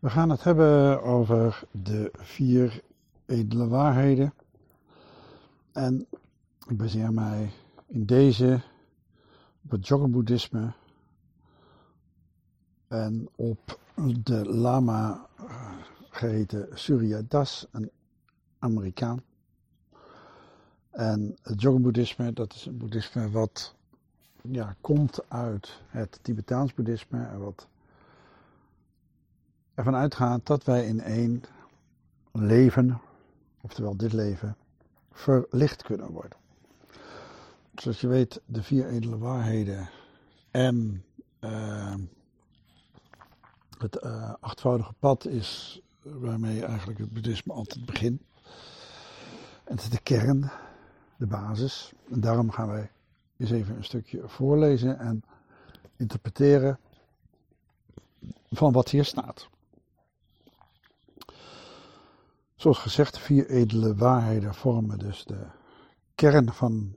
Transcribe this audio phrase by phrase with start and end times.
[0.00, 2.82] We gaan het hebben over de vier
[3.26, 4.34] edele waarheden.
[5.72, 6.06] En
[6.68, 7.50] ik baseer mij
[7.86, 8.60] in deze
[9.64, 10.72] op het Dzogchen-boeddhisme
[12.88, 13.78] en op
[14.22, 15.72] de lama eh,
[16.10, 17.90] geheten Surya Das, een
[18.58, 19.22] Amerikaan.
[20.90, 23.74] En het Dzogchen-boeddhisme, dat is een boeddhisme wat
[24.42, 27.68] ja, komt uit het Tibetaans boeddhisme en wat
[29.80, 31.42] ervan uitgaat dat wij in één
[32.32, 33.00] leven,
[33.60, 34.56] oftewel dit leven,
[35.12, 36.38] verlicht kunnen worden.
[37.74, 39.90] Zoals je weet, de vier edele waarheden
[40.50, 41.04] en
[41.40, 41.94] uh,
[43.78, 48.22] het uh, achtvoudige pad is waarmee eigenlijk het boeddhisme altijd begint.
[49.64, 50.50] En het is de kern,
[51.16, 51.92] de basis.
[52.10, 52.90] En daarom gaan wij
[53.36, 55.22] eens even een stukje voorlezen en
[55.96, 56.78] interpreteren
[58.50, 59.48] van wat hier staat.
[62.60, 65.46] Zoals gezegd, vier edele waarheden vormen dus de
[66.14, 66.96] kern van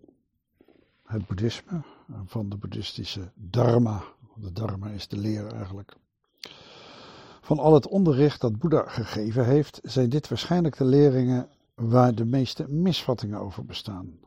[1.03, 1.81] het boeddhisme,
[2.25, 4.03] van de boeddhistische dharma.
[4.35, 5.95] De dharma is de leer eigenlijk.
[7.41, 12.25] Van al het onderricht dat Boeddha gegeven heeft, zijn dit waarschijnlijk de leringen waar de
[12.25, 14.19] meeste misvattingen over bestaan.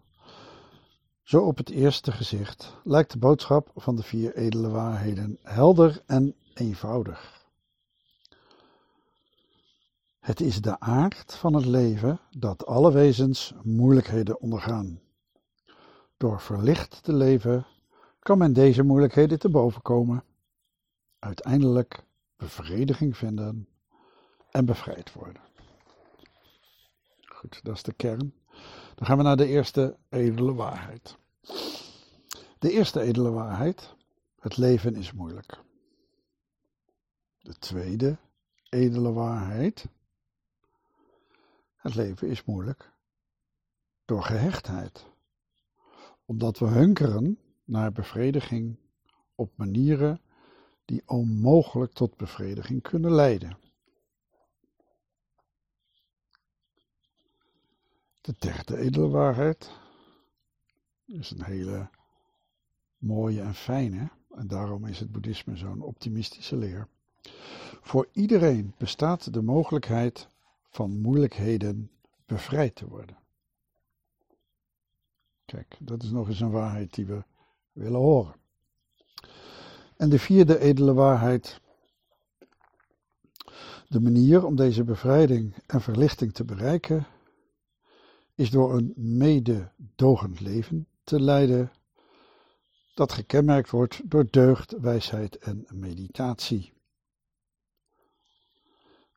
[1.23, 6.35] Zo op het eerste gezicht lijkt de boodschap van de vier edele waarheden helder en
[6.55, 7.36] eenvoudig.
[10.27, 15.01] Het is de aard van het leven dat alle wezens moeilijkheden ondergaan.
[16.17, 17.67] Door verlicht te leven
[18.19, 20.25] kan men deze moeilijkheden te boven komen,
[21.19, 22.05] uiteindelijk
[22.37, 23.69] bevrediging vinden
[24.51, 25.43] en bevrijd worden.
[27.25, 28.35] Goed, dat is de kern.
[28.95, 31.17] Dan gaan we naar de eerste edele waarheid.
[32.59, 33.95] De eerste edele waarheid:
[34.41, 35.59] het leven is moeilijk.
[37.39, 38.17] De tweede
[38.69, 39.87] edele waarheid:
[41.87, 42.93] het leven is moeilijk
[44.05, 45.07] door gehechtheid.
[46.25, 48.77] Omdat we hunkeren naar bevrediging
[49.35, 50.21] op manieren
[50.85, 53.59] die onmogelijk tot bevrediging kunnen leiden.
[58.21, 59.71] De derde edele waarheid
[61.05, 61.91] is een hele
[62.99, 66.89] mooie en fijne, en daarom is het boeddhisme zo'n optimistische leer.
[67.81, 70.29] Voor iedereen bestaat de mogelijkheid
[70.77, 71.91] van moeilijkheden
[72.27, 73.17] bevrijd te worden.
[75.45, 77.25] Kijk, dat is nog eens een waarheid die we
[77.73, 78.35] willen horen.
[79.97, 81.61] En de vierde edele waarheid.
[83.89, 87.07] De manier om deze bevrijding en verlichting te bereiken
[88.35, 91.73] is door een mededogend leven te leiden
[92.95, 96.76] dat gekenmerkt wordt door deugd, wijsheid en meditatie.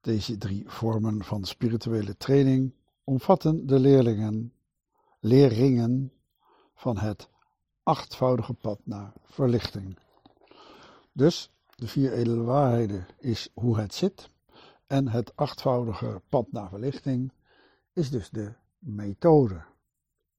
[0.01, 2.73] Deze drie vormen van spirituele training
[3.03, 4.53] omvatten de leerlingen,
[5.19, 6.11] leerringen
[6.75, 7.29] van het
[7.83, 9.97] achtvoudige pad naar verlichting.
[11.11, 14.29] Dus de vier edele waarheden is hoe het zit
[14.87, 17.31] en het achtvoudige pad naar verlichting
[17.93, 19.63] is dus de methode.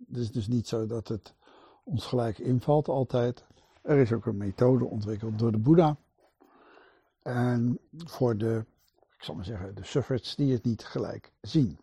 [0.06, 1.34] Het is dus niet zo dat het
[1.84, 3.44] ons gelijk invalt altijd.
[3.82, 5.97] Er is ook een methode ontwikkeld door de Boeddha.
[7.22, 8.65] En voor de,
[9.20, 11.78] ik zal maar zeggen, de suffragettes die het niet gelijk zien.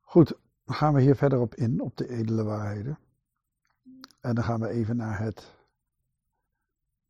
[0.00, 0.34] Goed,
[0.64, 2.98] dan gaan we hier verder op in, op de edele waarheden.
[4.20, 5.54] En dan gaan we even naar het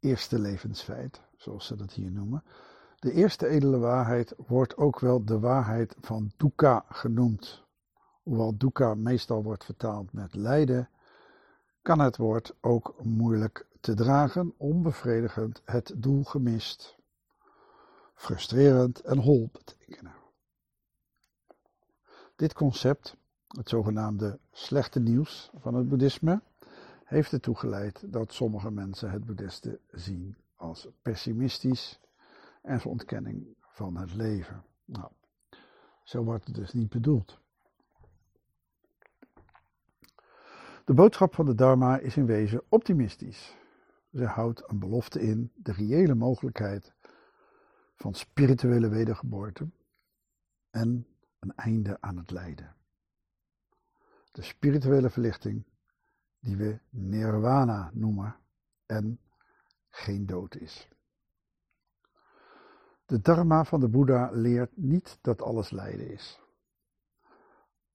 [0.00, 2.44] eerste levensfeit, zoals ze dat hier noemen.
[2.98, 7.64] De eerste edele waarheid wordt ook wel de waarheid van dukkha genoemd.
[8.22, 10.88] Hoewel dukkha meestal wordt vertaald met lijden,
[11.82, 17.02] kan het woord ook moeilijk te dragen, onbevredigend, het doel gemist,
[18.14, 20.14] frustrerend en hol betekenen.
[22.36, 23.16] Dit concept,
[23.48, 26.42] het zogenaamde slechte nieuws van het boeddhisme,
[27.04, 32.00] heeft ertoe geleid dat sommige mensen het boeddhisme zien als pessimistisch
[32.62, 34.64] en ontkenning van het leven.
[34.84, 35.10] Nou,
[36.02, 37.38] zo wordt het dus niet bedoeld.
[40.84, 43.56] De boodschap van de Dharma is in wezen optimistisch.
[44.12, 46.93] Ze houdt een belofte in, de reële mogelijkheid
[47.94, 49.68] van spirituele wedergeboorte
[50.70, 51.06] en
[51.38, 52.74] een einde aan het lijden.
[54.32, 55.64] De spirituele verlichting
[56.40, 58.36] die we nirvana noemen
[58.86, 59.18] en
[59.90, 60.88] geen dood is.
[63.06, 66.40] De dharma van de Boeddha leert niet dat alles lijden is.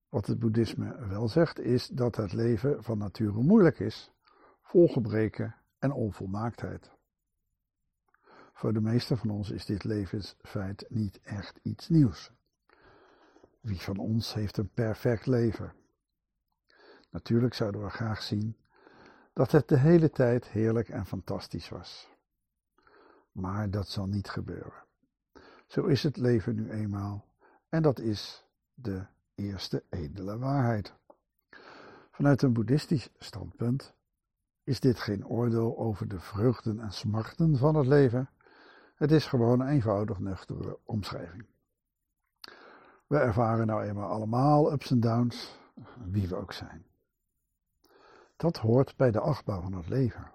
[0.10, 4.12] Wat het boeddhisme wel zegt is dat het leven van nature moeilijk is,
[4.62, 6.92] vol gebreken en onvolmaaktheid.
[8.60, 12.32] Voor de meesten van ons is dit levensfeit niet echt iets nieuws.
[13.62, 15.74] Wie van ons heeft een perfect leven?
[17.10, 18.58] Natuurlijk zouden we graag zien
[19.34, 22.10] dat het de hele tijd heerlijk en fantastisch was.
[23.32, 24.84] Maar dat zal niet gebeuren.
[25.68, 27.26] Zo is het leven nu eenmaal
[27.70, 29.06] en dat is de
[29.36, 30.94] eerste edele waarheid.
[32.12, 33.94] Vanuit een boeddhistisch standpunt
[34.64, 38.30] is dit geen oordeel over de vreugden en smarten van het leven.
[39.00, 41.46] Het is gewoon een eenvoudig nuchtere omschrijving.
[43.08, 45.60] We ervaren nou eenmaal allemaal ups en downs,
[46.06, 46.86] wie we ook zijn.
[48.36, 50.32] Dat hoort bij de achtbouw van het leven.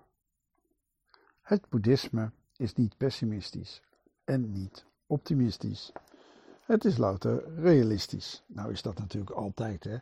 [1.40, 3.82] Het boeddhisme is niet pessimistisch
[4.24, 5.92] en niet optimistisch.
[6.60, 8.44] Het is louter realistisch.
[8.46, 9.98] Nou is dat natuurlijk altijd, hè.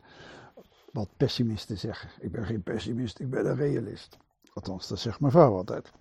[0.92, 2.10] Wat pessimisten zeggen.
[2.20, 4.16] Ik ben geen pessimist, ik ben een realist.
[4.52, 5.92] Althans, dat zegt mijn vrouw altijd.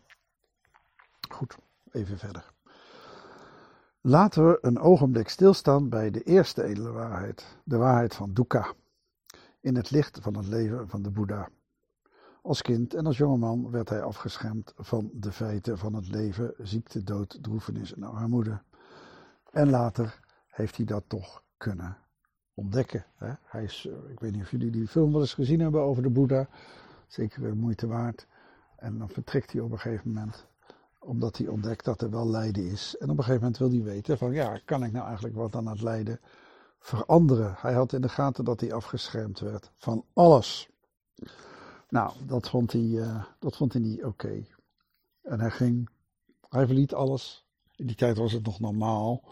[1.30, 1.58] Goed,
[1.92, 2.54] even verder.
[4.02, 8.74] Laten we een ogenblik stilstaan bij de eerste edele waarheid, de waarheid van dukkha,
[9.60, 11.50] in het licht van het leven van de Boeddha.
[12.42, 17.04] Als kind en als jongeman werd hij afgeschermd van de feiten van het leven, ziekte,
[17.04, 18.62] dood, droefenis en armoede.
[19.52, 21.98] En later heeft hij dat toch kunnen
[22.54, 23.06] ontdekken.
[23.16, 23.34] Hè?
[23.44, 26.10] Hij is, ik weet niet of jullie die film wel eens gezien hebben over de
[26.10, 26.48] Boeddha.
[27.08, 28.28] Zeker de moeite waard.
[28.78, 30.48] En dan vertrekt hij op een gegeven moment
[31.04, 32.96] omdat hij ontdekt dat er wel lijden is.
[32.98, 35.56] En op een gegeven moment wil hij weten van ja, kan ik nou eigenlijk wat
[35.56, 36.20] aan het lijden
[36.80, 37.56] veranderen?
[37.58, 40.70] Hij had in de gaten dat hij afgeschermd werd van alles.
[41.90, 44.46] Nou, dat vond hij, uh, dat vond hij niet oké.
[45.22, 45.90] En hij ging,
[46.50, 47.46] hij verliet alles.
[47.76, 49.24] In die tijd was het nog normaal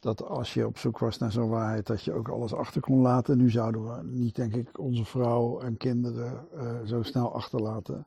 [0.00, 3.00] dat als je op zoek was naar zo'n waarheid, dat je ook alles achter kon
[3.00, 3.36] laten.
[3.36, 8.04] Nu zouden we niet, denk ik, onze vrouw en kinderen uh, zo snel achterlaten.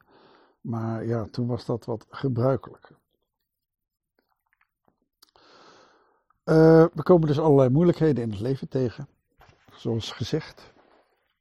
[0.63, 2.95] Maar ja, toen was dat wat gebruikelijker.
[6.45, 9.07] Uh, we komen dus allerlei moeilijkheden in het leven tegen,
[9.71, 10.73] zoals gezegd.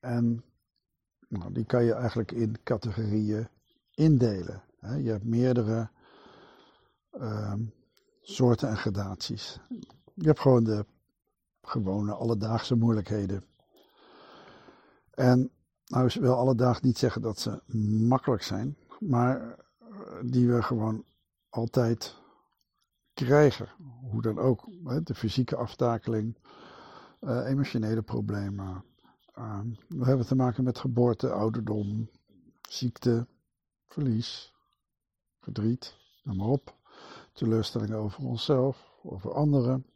[0.00, 0.44] En
[1.28, 3.48] nou, die kan je eigenlijk in categorieën
[3.94, 4.62] indelen.
[4.80, 5.90] Je hebt meerdere
[7.12, 7.54] uh,
[8.20, 9.60] soorten en gradaties.
[10.14, 10.86] Je hebt gewoon de
[11.62, 13.44] gewone alledaagse moeilijkheden.
[15.10, 15.50] En
[15.86, 17.62] nou is wel alledaags niet zeggen dat ze
[18.08, 18.76] makkelijk zijn,
[19.08, 19.56] maar
[20.22, 21.04] die we gewoon
[21.48, 22.16] altijd
[23.14, 23.68] krijgen.
[24.10, 24.68] Hoe dan ook.
[25.06, 26.36] De fysieke aftakeling,
[27.20, 28.84] uh, emotionele problemen.
[29.38, 32.10] Uh, we hebben te maken met geboorte, ouderdom,
[32.68, 33.26] ziekte,
[33.86, 34.54] verlies,
[35.40, 36.76] verdriet, noem maar op.
[37.32, 39.86] Teleurstellingen over onszelf, over anderen.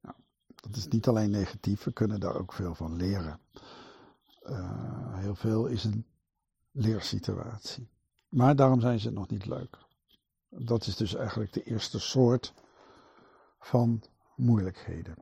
[0.00, 0.14] Nou,
[0.54, 3.40] dat is niet alleen negatief, we kunnen daar ook veel van leren.
[4.42, 6.04] Uh, heel veel is een
[6.70, 7.88] leersituatie.
[8.28, 9.78] Maar daarom zijn ze nog niet leuk.
[10.48, 12.54] Dat is dus eigenlijk de eerste soort
[13.58, 14.02] van
[14.36, 15.16] moeilijkheden.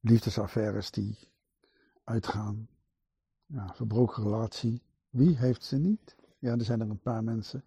[0.00, 1.18] Liefdesaffaires die
[2.04, 2.68] uitgaan.
[3.46, 4.82] Ja, verbroken relatie.
[5.08, 6.16] Wie heeft ze niet?
[6.38, 7.64] Ja, er zijn er een paar mensen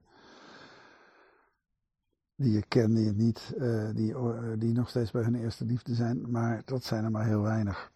[2.36, 5.96] die je kent, die, niet, uh, die, uh, die nog steeds bij hun eerste liefde
[5.96, 7.92] zijn, maar dat zijn er maar heel weinig.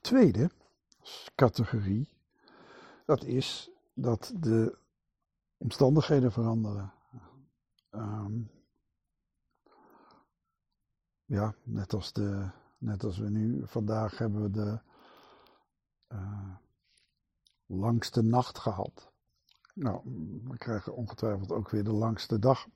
[0.00, 0.50] Tweede
[1.34, 2.08] categorie,
[3.04, 4.78] dat is dat de
[5.56, 6.92] omstandigheden veranderen.
[7.90, 8.50] Um,
[11.24, 12.48] ja, net als, de,
[12.78, 14.80] net als we nu, vandaag hebben we de
[16.08, 16.54] uh,
[17.66, 19.10] langste nacht gehad.
[19.74, 20.00] Nou,
[20.44, 22.66] we krijgen ongetwijfeld ook weer de langste dag.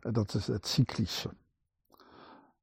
[0.00, 1.34] Dat is het cyclische.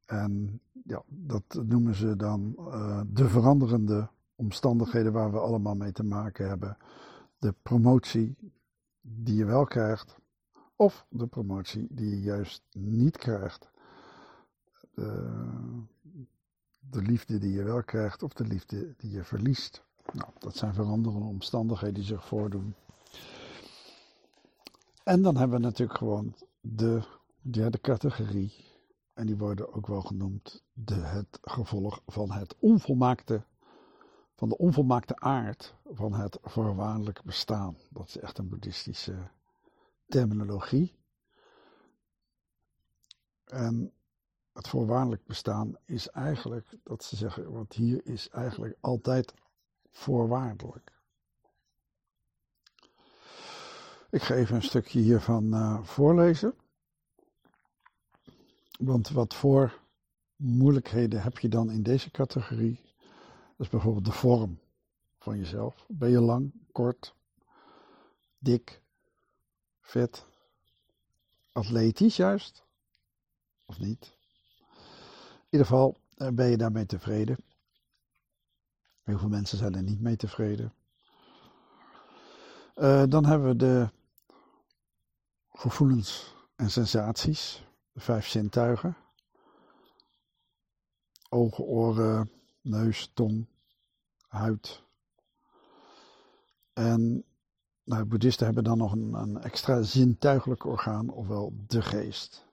[0.06, 4.10] En ja, dat noemen ze dan uh, de veranderende
[4.42, 6.78] omstandigheden waar we allemaal mee te maken hebben.
[7.38, 8.36] De promotie
[9.02, 10.16] die je wel krijgt,
[10.76, 13.70] of de promotie die je juist niet krijgt.
[14.94, 15.84] De,
[16.80, 19.84] de liefde die je wel krijgt, of de liefde die je verliest.
[20.14, 22.76] Nou, dat zijn veranderende omstandigheden die zich voordoen.
[25.04, 27.02] En dan hebben we natuurlijk gewoon de
[27.42, 28.54] derde categorie.
[29.14, 33.44] En die worden ook wel genoemd de, het gevolg van het onvolmaakte
[34.42, 37.78] van de onvolmaakte aard van het voorwaardelijk bestaan.
[37.90, 39.30] Dat is echt een boeddhistische
[40.08, 40.96] terminologie.
[43.46, 43.94] En
[44.54, 49.34] het voorwaardelijk bestaan is eigenlijk, dat ze zeggen, want hier is eigenlijk altijd
[49.90, 50.92] voorwaardelijk.
[54.10, 56.54] Ik ga even een stukje hiervan uh, voorlezen.
[58.80, 59.80] Want wat voor
[60.36, 62.91] moeilijkheden heb je dan in deze categorie?
[63.62, 64.60] Dat is bijvoorbeeld de vorm
[65.20, 65.86] van jezelf.
[65.88, 67.16] Ben je lang, kort,
[68.38, 68.82] dik,
[69.82, 70.26] fit,
[71.52, 72.64] atletisch juist,
[73.66, 74.18] of niet.
[75.36, 77.38] In ieder geval eh, ben je daarmee tevreden.
[79.04, 80.74] Heel veel mensen zijn er niet mee tevreden.
[82.76, 83.90] Uh, dan hebben we de
[85.50, 88.98] gevoelens en sensaties, de vijf zintuigen.
[91.30, 93.50] Ogen, oren, neus, tong,
[94.32, 94.84] huid.
[96.74, 97.24] En
[97.84, 102.46] nou, boeddhisten hebben dan nog een, een extra zintuigelijk orgaan, ofwel de geest.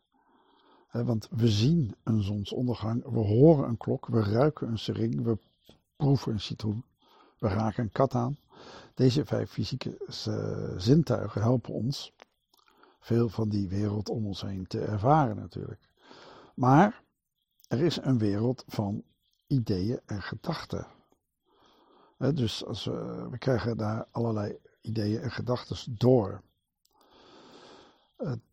[0.90, 5.38] want we zien een zonsondergang, we horen een klok, we ruiken een sering, we
[5.97, 6.85] proeven een citroen,
[7.38, 8.38] we raken een kat aan.
[8.94, 12.12] Deze vijf fysieke uh, zintuigen helpen ons
[13.00, 15.88] veel van die wereld om ons heen te ervaren natuurlijk.
[16.54, 17.02] Maar
[17.68, 19.02] er is een wereld van
[19.47, 20.87] ideeën en gedachten.
[22.18, 26.42] Dus als we, krijgen daar allerlei ideeën en gedachten door.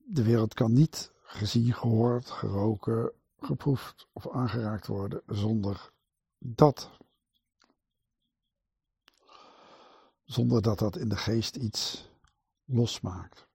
[0.04, 5.92] De wereld kan niet gezien, gehoord, geroken, geproefd of aangeraakt worden zonder
[6.38, 6.90] dat.
[10.24, 12.10] Zonder dat dat in de geest iets
[12.66, 13.48] losmaakt.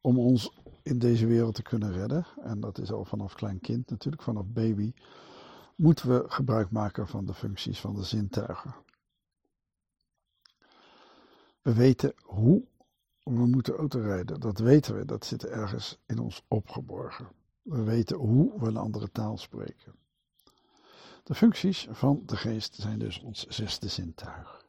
[0.00, 3.90] Om ons in deze wereld te kunnen redden, en dat is al vanaf klein kind
[3.90, 4.92] natuurlijk, vanaf baby,
[5.76, 8.74] moeten we gebruik maken van de functies van de zintuigen.
[11.62, 12.64] We weten hoe
[13.22, 14.40] we moeten autorijden.
[14.40, 17.28] Dat weten we, dat zit ergens in ons opgeborgen.
[17.62, 19.94] We weten hoe we een andere taal spreken.
[21.22, 24.66] De functies van de geest zijn dus ons zesde zintuig.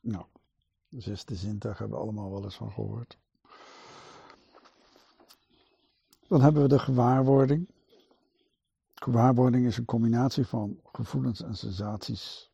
[0.00, 0.24] Nou,
[0.88, 3.18] de zesde zintuig hebben we allemaal wel eens van gehoord.
[6.28, 7.68] Dan hebben we de gewaarwording.
[9.00, 12.52] Gewaarwording is een combinatie van gevoelens en sensaties,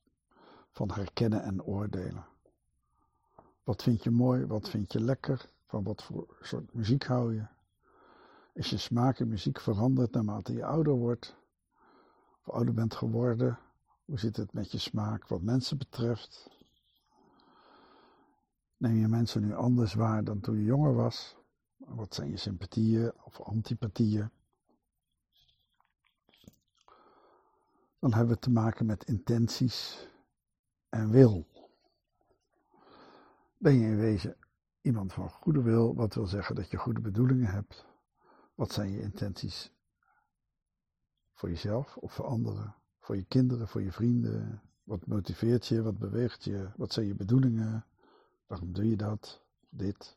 [0.71, 2.27] van herkennen en oordelen.
[3.63, 7.47] Wat vind je mooi, wat vind je lekker, van wat voor soort muziek hou je?
[8.53, 11.37] Is je smaak in muziek veranderd naarmate je ouder wordt?
[12.41, 13.59] Of ouder bent geworden?
[14.05, 16.51] Hoe zit het met je smaak wat mensen betreft?
[18.77, 21.37] Neem je mensen nu anders waar dan toen je jonger was?
[21.77, 24.31] Wat zijn je sympathieën of antipathieën?
[28.05, 30.09] Dan hebben we te maken met intenties
[30.89, 31.47] en wil.
[33.59, 34.37] Ben je in wezen
[34.81, 37.87] iemand van goede wil, wat wil zeggen dat je goede bedoelingen hebt?
[38.55, 39.73] Wat zijn je intenties
[41.33, 42.75] voor jezelf of voor anderen?
[42.99, 44.63] Voor je kinderen, voor je vrienden?
[44.83, 45.83] Wat motiveert je?
[45.83, 46.69] Wat beweegt je?
[46.77, 47.87] Wat zijn je bedoelingen?
[48.47, 49.43] Waarom doe je dat?
[49.69, 50.17] Dit.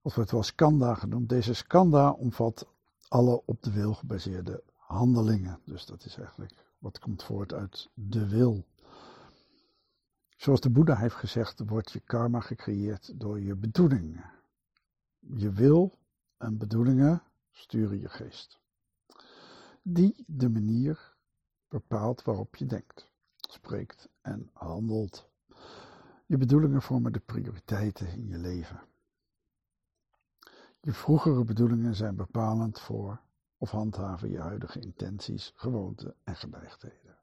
[0.00, 1.28] Wat wordt wel skanda genoemd.
[1.28, 2.66] Deze skanda omvat
[3.08, 5.60] alle op de wil gebaseerde handelingen.
[5.64, 8.64] Dus dat is eigenlijk wat komt voort uit de wil.
[10.36, 14.30] Zoals de Boeddha heeft gezegd, wordt je karma gecreëerd door je bedoelingen.
[15.18, 15.98] Je wil
[16.36, 18.60] en bedoelingen sturen je geest.
[19.82, 21.14] Die de manier
[21.68, 25.28] bepaalt waarop je denkt, spreekt en handelt.
[26.26, 28.82] Je bedoelingen vormen de prioriteiten in je leven.
[30.80, 33.20] Je vroegere bedoelingen zijn bepalend voor
[33.62, 37.16] of handhaven je huidige intenties, gewoonten en geneigdheden.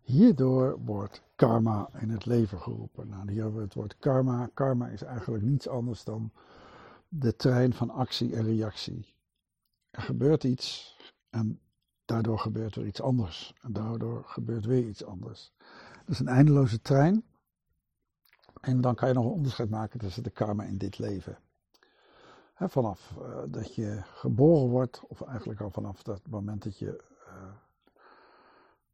[0.00, 3.08] Hierdoor wordt karma in het leven geroepen.
[3.08, 4.50] Nou, hier hebben we het woord karma.
[4.54, 6.32] Karma is eigenlijk niets anders dan
[7.08, 9.14] de trein van actie en reactie.
[9.90, 10.96] Er gebeurt iets
[11.30, 11.60] en
[12.04, 13.54] daardoor gebeurt er iets anders.
[13.60, 15.52] En daardoor gebeurt weer iets anders.
[16.04, 17.24] Dus een eindeloze trein.
[18.60, 21.38] En dan kan je nog een onderscheid maken tussen de karma in dit leven.
[22.70, 27.04] Vanaf uh, dat je geboren wordt, of eigenlijk al vanaf dat moment dat je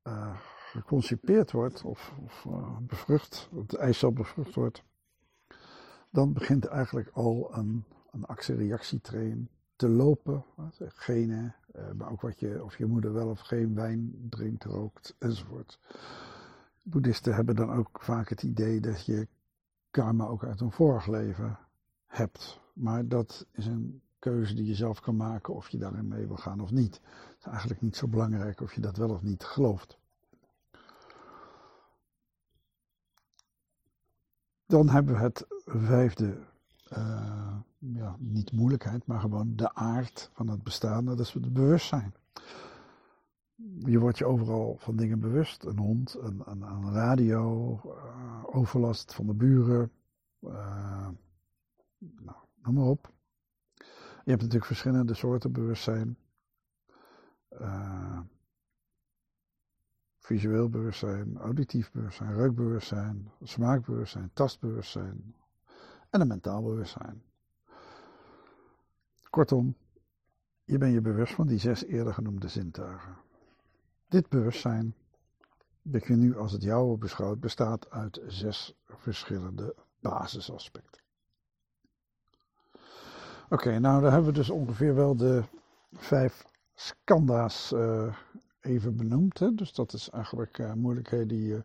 [0.07, 0.37] uh,
[0.73, 2.47] geconcipeerd wordt of, of
[2.81, 4.83] bevrucht, het eicel bevrucht wordt,
[6.11, 10.45] dan begint eigenlijk al een, een actie-reactietrain te lopen.
[10.79, 11.55] Genen,
[11.97, 15.79] maar ook wat je, of je moeder wel of geen wijn drinkt, rookt enzovoort.
[16.83, 19.29] Boeddhisten hebben dan ook vaak het idee dat je
[19.91, 21.59] karma ook uit een vorig leven
[22.09, 22.61] hebt.
[22.73, 26.37] Maar dat is een keuze die je zelf kan maken of je daarin mee wil
[26.37, 26.95] gaan of niet.
[26.95, 29.99] Het is eigenlijk niet zo belangrijk of je dat wel of niet gelooft.
[34.67, 36.39] Dan hebben we het vijfde,
[36.93, 42.15] uh, ja, niet moeilijkheid, maar gewoon de aard van het bestaan, dat is het bewustzijn.
[43.79, 45.65] Je wordt je overal van dingen bewust.
[45.65, 49.91] Een hond, een, een, een radio, uh, overlast van de buren,
[50.41, 51.09] uh,
[51.99, 53.13] nou, noem maar op.
[54.25, 56.17] Je hebt natuurlijk verschillende soorten bewustzijn.
[60.29, 65.35] visueel bewustzijn, auditief bewustzijn, reukbewustzijn, smaakbewustzijn, tastbewustzijn
[66.11, 67.23] en een mentaal bewustzijn.
[69.31, 69.77] Kortom,
[70.65, 73.17] je bent je bewust van die zes eerder genoemde zintuigen.
[74.09, 74.95] Dit bewustzijn,
[75.83, 81.03] dat je nu als het jouwe beschouwt, bestaat uit zes verschillende basisaspecten.
[83.51, 85.43] Oké, nou dan hebben we dus ongeveer wel de
[85.93, 88.17] vijf skanda's uh,
[88.61, 89.39] even benoemd.
[89.39, 89.55] Hè?
[89.55, 91.65] Dus dat is eigenlijk uh, moeilijkheden die je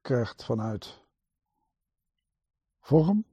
[0.00, 1.02] krijgt vanuit
[2.80, 3.24] vorm.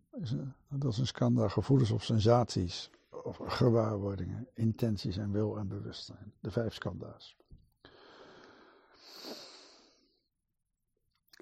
[0.70, 2.92] Dat is een skanda, gevoelens of sensaties,
[3.24, 6.34] of gewaarwordingen, intenties en wil en bewustzijn.
[6.40, 7.38] De vijf skanda's.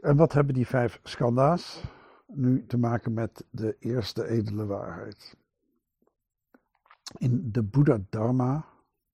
[0.01, 1.83] En wat hebben die vijf skanda's
[2.25, 5.39] nu te maken met de eerste edele waarheid?
[7.17, 8.65] In de Buddha Dharma,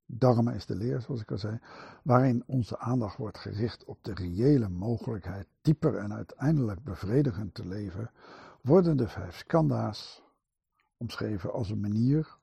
[0.06, 1.60] Dharma is de leer zoals ik al zei,
[2.04, 8.12] waarin onze aandacht wordt gericht op de reële mogelijkheid dieper en uiteindelijk bevredigend te leven,
[8.62, 10.24] worden de vijf skanda's
[10.98, 12.38] omschreven als een manier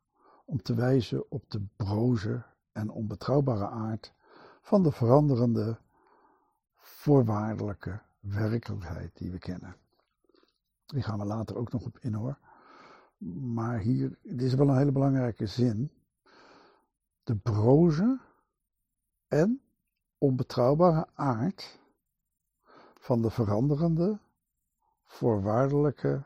[0.45, 4.13] om te wijzen op de broze en onbetrouwbare aard
[4.61, 5.79] van de veranderende,
[6.77, 9.77] voorwaardelijke werkelijkheid die we kennen.
[10.87, 12.39] Die gaan we later ook nog op in hoor.
[13.33, 15.91] Maar hier, dit is wel een hele belangrijke zin.
[17.23, 18.21] De broze
[19.29, 19.61] en
[20.19, 21.81] onbetrouwbare aard
[22.99, 24.19] van de veranderende,
[25.05, 26.25] voorwaardelijke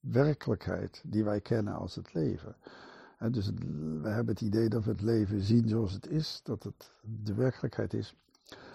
[0.00, 2.56] werkelijkheid die wij kennen als het leven.
[3.18, 3.50] En dus
[4.00, 7.34] we hebben het idee dat we het leven zien zoals het is, dat het de
[7.34, 8.16] werkelijkheid is.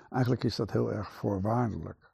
[0.09, 2.11] Eigenlijk is dat heel erg voorwaardelijk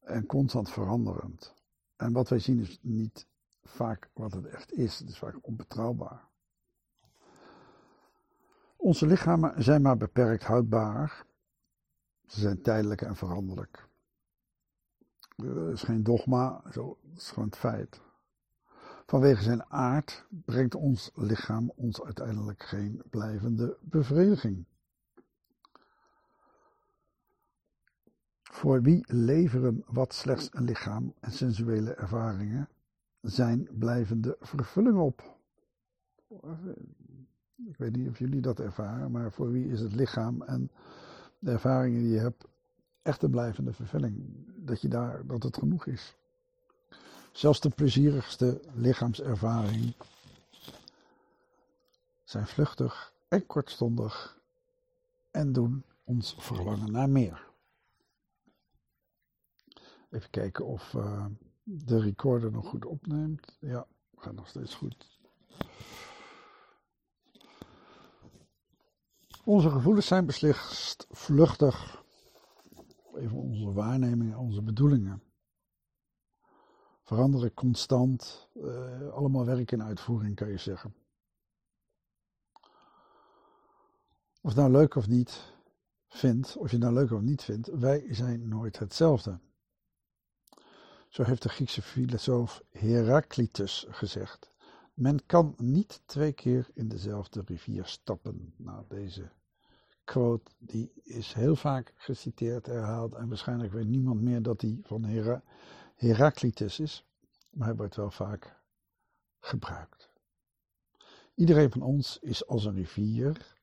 [0.00, 1.54] en constant veranderend.
[1.96, 3.26] En wat wij zien is niet
[3.64, 6.28] vaak wat het echt is, het is vaak onbetrouwbaar.
[8.76, 11.26] Onze lichamen zijn maar beperkt houdbaar.
[12.26, 13.88] Ze zijn tijdelijk en veranderlijk.
[15.36, 18.00] Dat is geen dogma, zo, dat is gewoon het feit.
[19.06, 24.66] Vanwege zijn aard brengt ons lichaam ons uiteindelijk geen blijvende bevrediging.
[28.42, 32.68] Voor wie leveren wat slechts een lichaam en sensuele ervaringen
[33.24, 35.36] zijn blijvende vervulling op?
[37.66, 40.70] Ik weet niet of jullie dat ervaren, maar voor wie is het lichaam en
[41.38, 42.44] de ervaringen die je hebt
[43.02, 44.14] echt een blijvende vervulling?
[44.56, 46.16] Dat, je daar, dat het genoeg is.
[47.32, 49.94] Zelfs de plezierigste lichaamservaring
[52.24, 54.38] zijn vluchtig en kortstondig
[55.30, 57.46] en doen ons verlangen naar meer.
[60.10, 61.26] Even kijken of uh,
[61.64, 63.56] de recorder nog goed opneemt.
[63.60, 65.18] Ja, gaat nog steeds goed.
[69.44, 72.04] Onze gevoelens zijn beslist vluchtig.
[73.14, 75.22] Even onze waarnemingen, onze bedoelingen.
[77.02, 78.48] Veranderen constant.
[78.54, 80.94] Uh, allemaal werk in uitvoering, kan je zeggen.
[84.40, 85.54] Of nou leuk of niet
[86.08, 89.38] vindt, of je nou leuk of niet vindt, wij zijn nooit hetzelfde.
[91.14, 94.52] Zo heeft de Griekse filosoof Heraclitus gezegd.
[94.94, 98.54] Men kan niet twee keer in dezelfde rivier stappen.
[98.56, 99.30] Nou, deze
[100.04, 105.04] quote die is heel vaak geciteerd, herhaald en waarschijnlijk weet niemand meer dat die van
[105.04, 105.42] Hera
[105.94, 107.06] Heraclitus is,
[107.50, 108.60] maar hij wordt wel vaak
[109.40, 110.10] gebruikt.
[111.34, 113.56] Iedereen van ons is als een rivier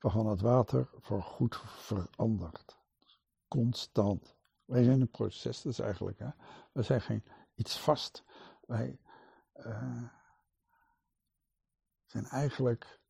[0.00, 2.78] waarvan het water voorgoed verandert.
[3.48, 4.33] Constant.
[4.64, 6.18] Wij zijn een proces, is eigenlijk.
[6.18, 6.28] Hè?
[6.72, 7.24] We zijn geen
[7.54, 8.24] iets vast.
[8.66, 8.98] Wij
[9.56, 10.08] uh,
[12.04, 13.00] zijn eigenlijk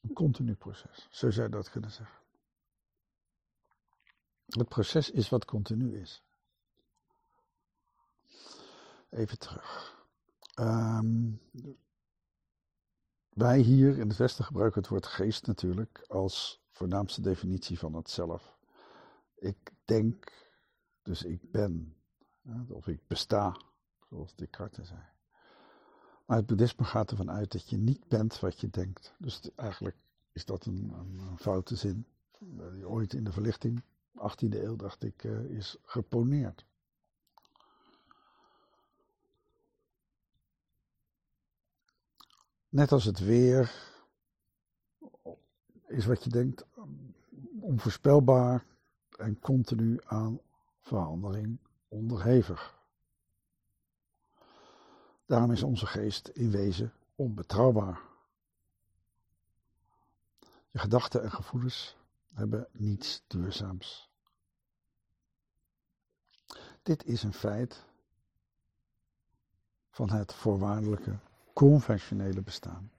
[0.00, 1.08] een continu proces.
[1.10, 2.18] Zo zou je dat kunnen zeggen.
[4.46, 6.22] Het proces is wat continu is.
[9.10, 9.96] Even terug.
[10.54, 11.40] Um,
[13.28, 18.10] wij hier in het Westen gebruiken het woord geest natuurlijk als voornaamste definitie van het
[18.10, 18.57] zelf.
[19.38, 20.32] Ik denk,
[21.02, 21.96] dus ik ben.
[22.68, 23.60] Of ik besta,
[24.08, 25.00] zoals Descartes zei.
[26.26, 29.14] Maar het boeddhisme gaat ervan uit dat je niet bent wat je denkt.
[29.18, 29.96] Dus eigenlijk
[30.32, 32.06] is dat een, een, foute zin.
[32.74, 33.82] Die ooit in de verlichting,
[34.16, 36.66] 18e eeuw dacht ik, uh, is geponeerd.
[42.68, 43.96] Net als het weer
[45.86, 46.66] is wat je denkt
[47.60, 48.64] onvoorspelbaar
[49.18, 50.40] en continu aan
[50.80, 52.76] verandering onderhevig.
[55.26, 58.00] Daarom is onze geest in wezen onbetrouwbaar.
[60.70, 61.96] Je gedachten en gevoelens
[62.32, 64.10] hebben niets duurzaams.
[66.82, 67.84] Dit is een feit
[69.90, 71.18] van het voorwaardelijke,
[71.52, 72.90] conventionele bestaan.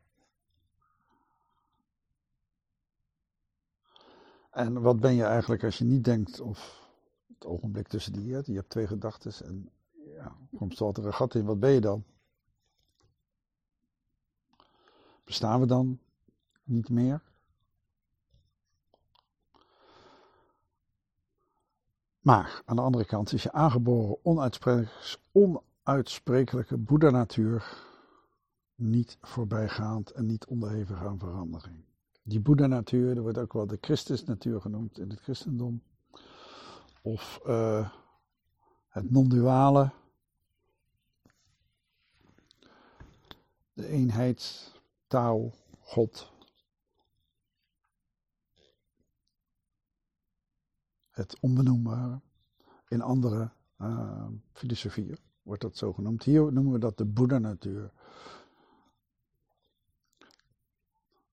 [4.49, 6.87] En wat ben je eigenlijk als je niet denkt of
[7.27, 9.69] het ogenblik tussen die, je hebt twee gedachten en
[10.15, 12.03] ja, komt altijd een gat in, wat ben je dan?
[15.23, 15.99] Bestaan we dan
[16.63, 17.21] niet meer?
[22.19, 24.17] Maar aan de andere kant is je aangeboren
[25.31, 27.87] onuitsprekelijke Boeddha-natuur
[28.75, 31.88] niet voorbijgaand en niet onderhevig aan verandering.
[32.29, 35.81] Die Boeddha-natuur, dat wordt ook wel de Christus-natuur genoemd in het christendom.
[37.01, 37.89] Of uh,
[38.87, 39.91] het non-duale.
[43.73, 44.71] De eenheid,
[45.07, 46.31] taal, God.
[51.09, 52.19] Het onbenoembare.
[52.87, 56.23] In andere uh, filosofieën wordt dat zo genoemd.
[56.23, 57.91] Hier noemen we dat de Boeddha-natuur.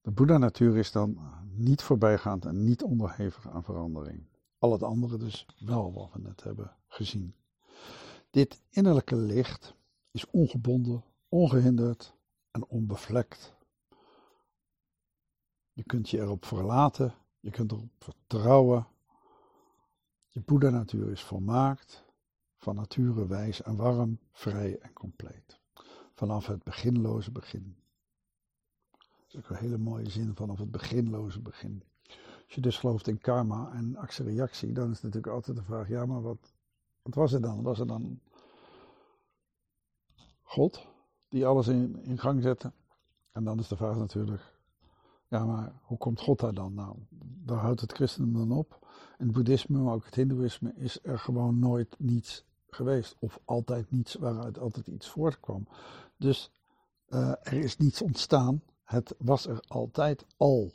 [0.07, 1.19] De Boeddha-natuur is dan
[1.55, 4.27] niet voorbijgaand en niet onderhevig aan verandering.
[4.59, 7.35] Al het andere dus wel wat we net hebben gezien.
[8.31, 9.75] Dit innerlijke licht
[10.11, 12.15] is ongebonden, ongehinderd
[12.51, 13.55] en onbevlekt.
[15.73, 18.87] Je kunt je erop verlaten, je kunt erop vertrouwen.
[20.29, 22.05] Je Boeddha-natuur is volmaakt,
[22.57, 25.61] van nature wijs en warm, vrij en compleet.
[26.15, 27.77] Vanaf het beginloze begin
[29.37, 31.83] ook een hele mooie zin vanaf het beginloze begin.
[32.45, 36.07] Als je dus gelooft in karma en actie-reactie, dan is natuurlijk altijd de vraag: ja,
[36.07, 36.53] maar wat,
[37.03, 37.63] wat was er dan?
[37.63, 38.21] Was er dan
[40.43, 40.87] God
[41.29, 42.73] die alles in, in gang zette?
[43.33, 44.43] En dan is de vraag natuurlijk:
[45.29, 46.75] ja, maar hoe komt God daar dan?
[46.75, 46.97] Nou,
[47.45, 48.87] daar houdt het christendom dan op.
[49.19, 53.17] In het boeddhisme, maar ook het hindoeïsme, is er gewoon nooit niets geweest.
[53.19, 55.67] Of altijd niets waaruit altijd iets voortkwam.
[56.17, 56.51] Dus
[57.09, 60.73] uh, er is niets ontstaan het was er altijd al.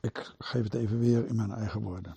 [0.00, 2.16] Ik geef het even weer in mijn eigen woorden.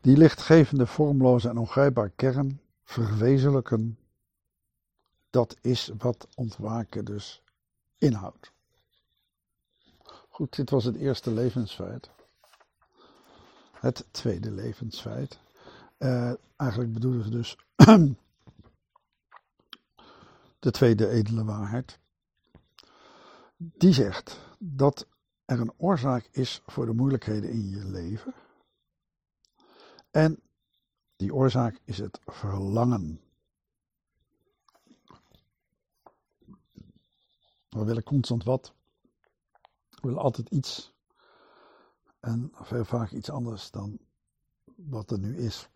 [0.00, 3.98] Die lichtgevende, vormloze en ongrijpbare kern verwezenlijken,
[5.30, 7.42] dat is wat ontwaken dus
[7.98, 8.52] inhoudt.
[10.28, 12.10] Goed, dit was het eerste levensfeit.
[13.72, 15.38] Het tweede levensfeit.
[15.98, 17.56] Uh, eigenlijk bedoelen ze dus
[20.58, 22.00] de tweede edele waarheid
[23.62, 25.06] die zegt dat
[25.44, 28.34] er een oorzaak is voor de moeilijkheden in je leven.
[30.10, 30.40] En
[31.16, 33.20] die oorzaak is het verlangen.
[37.68, 38.72] We willen constant wat.
[39.88, 40.92] We willen altijd iets.
[42.20, 43.98] En veel vaak iets anders dan
[44.76, 45.68] wat er nu is.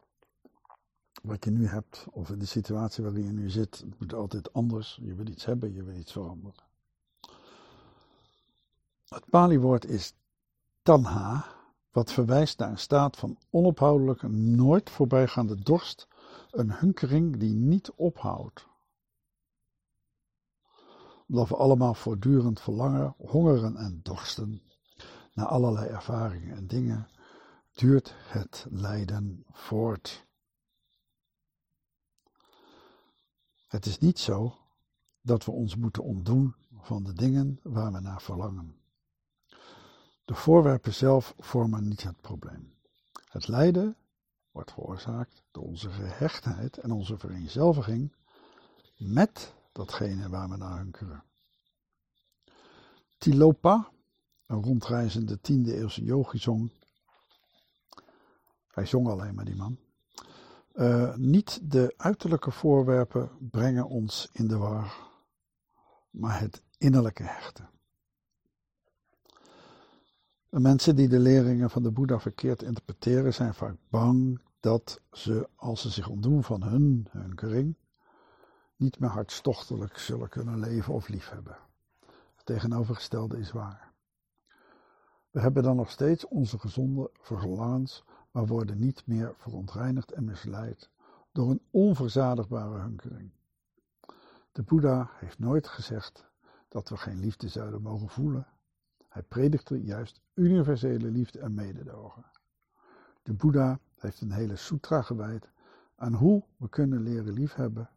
[1.23, 4.53] Wat je nu hebt, of in de situatie waarin je nu zit, het moet altijd
[4.53, 4.99] anders.
[5.03, 6.65] Je wil iets hebben, je wil iets veranderen.
[9.09, 10.15] Het Pali-woord is
[10.83, 11.45] tanha,
[11.91, 16.09] wat verwijst naar een staat van onophoudelijke, nooit voorbijgaande dorst,
[16.51, 18.67] een hunkering die niet ophoudt.
[21.29, 24.63] Omdat we allemaal voortdurend verlangen, hongeren en dorsten
[25.33, 27.09] naar allerlei ervaringen en dingen,
[27.73, 30.27] duurt het lijden voort.
[33.69, 34.59] Het is niet zo
[35.21, 38.86] dat we ons moeten ontdoen van de dingen waar we naar verlangen.
[40.27, 42.75] De voorwerpen zelf vormen niet het probleem.
[43.29, 43.97] Het lijden
[44.51, 48.13] wordt veroorzaakt door onze gehechtheid en onze vereenzelviging
[48.97, 51.25] met datgene waar we naar hunkeren.
[53.19, 53.91] Tilopa,
[54.47, 56.73] een rondreizende tiende eeuwse yogi zong,
[58.69, 59.79] hij zong alleen maar die man,
[60.75, 64.97] uh, niet de uiterlijke voorwerpen brengen ons in de war,
[66.11, 67.75] maar het innerlijke hechten.
[70.57, 75.49] De mensen die de leringen van de Boeddha verkeerd interpreteren zijn vaak bang dat ze,
[75.57, 77.77] als ze zich ontdoen van hun hunkering,
[78.77, 81.57] niet meer hartstochtelijk zullen kunnen leven of liefhebben.
[82.37, 83.93] Het tegenovergestelde is waar.
[85.31, 90.91] We hebben dan nog steeds onze gezonde verlangens, maar worden niet meer verontreinigd en misleid
[91.33, 93.31] door een onverzadigbare hunkering.
[94.53, 96.27] De Boeddha heeft nooit gezegd
[96.69, 98.47] dat we geen liefde zouden mogen voelen
[99.17, 102.25] hij predikte juist universele liefde en mededogen.
[103.23, 105.49] De Boeddha heeft een hele sutra gewijd
[105.95, 107.91] aan hoe we kunnen leren liefhebben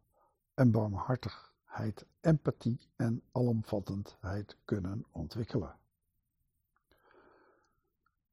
[0.53, 5.75] en barmhartigheid, empathie en alomvattendheid kunnen ontwikkelen.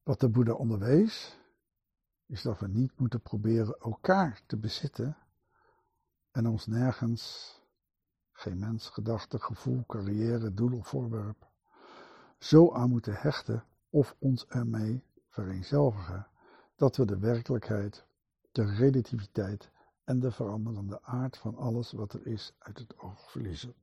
[0.03, 1.39] Wat de Boeddha onderwees,
[2.27, 5.17] is dat we niet moeten proberen elkaar te bezitten
[6.31, 7.55] en ons nergens,
[8.33, 11.46] geen mens, gedachte, gevoel, carrière, doel of voorwerp,
[12.39, 16.27] zo aan moeten hechten of ons ermee vereenzelvigen
[16.77, 18.07] dat we de werkelijkheid,
[18.53, 19.71] de relativiteit
[20.05, 23.75] en de veranderende aard van alles wat er is uit het oog verliezen.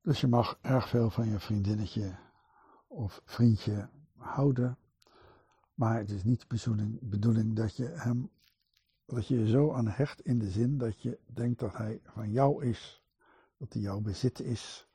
[0.00, 2.16] Dus je mag erg veel van je vriendinnetje
[2.86, 4.78] of vriendje houden,
[5.74, 8.30] maar het is niet de bedoeling, bedoeling dat je hem
[9.04, 12.30] dat je je zo aan hecht in de zin dat je denkt dat hij van
[12.30, 13.02] jou is,
[13.58, 14.88] dat hij jouw bezit is,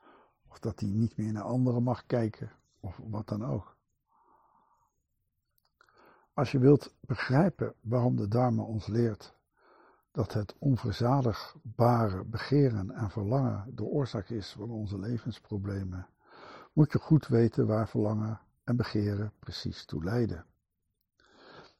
[0.47, 3.75] of dat hij niet meer naar anderen mag kijken, of wat dan ook.
[6.33, 9.35] Als je wilt begrijpen waarom de Dharma ons leert
[10.11, 16.07] dat het onverzadigbare begeren en verlangen de oorzaak is van onze levensproblemen,
[16.73, 20.45] moet je goed weten waar verlangen en begeren precies toe leiden.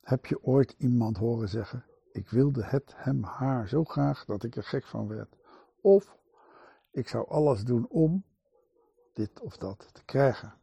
[0.02, 4.56] Heb je ooit iemand horen zeggen: Ik wilde het hem haar zo graag dat ik
[4.56, 5.38] er gek van werd?
[5.82, 6.18] Of
[6.94, 8.24] ik zou alles doen om
[9.14, 10.54] dit of dat te krijgen.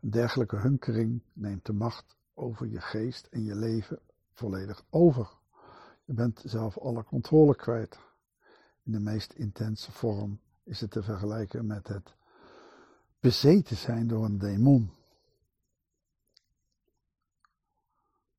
[0.00, 3.98] Een dergelijke hunkering neemt de macht over je geest en je leven
[4.32, 5.28] volledig over.
[6.04, 7.98] Je bent zelf alle controle kwijt.
[8.82, 12.14] In de meest intense vorm is het te vergelijken met het
[13.20, 14.90] bezeten zijn door een demon.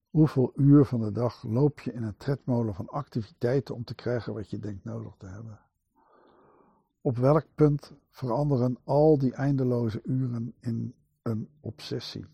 [0.09, 4.33] Hoeveel uur van de dag loop je in een tredmolen van activiteiten om te krijgen
[4.33, 5.66] wat je denkt nodig te hebben?
[7.07, 12.25] Op welk punt veranderen al die eindeloze uren in een obsessie?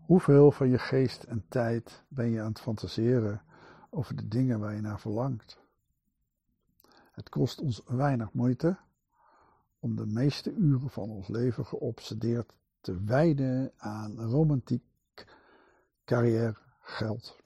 [0.00, 3.42] Hoeveel van je geest en tijd ben je aan het fantaseren
[3.90, 5.60] over de dingen waar je naar verlangt?
[7.12, 8.78] Het kost ons weinig moeite
[9.78, 14.84] om de meeste uren van ons leven geobsedeerd te wijden aan romantiek,
[16.04, 17.36] carrière, geld,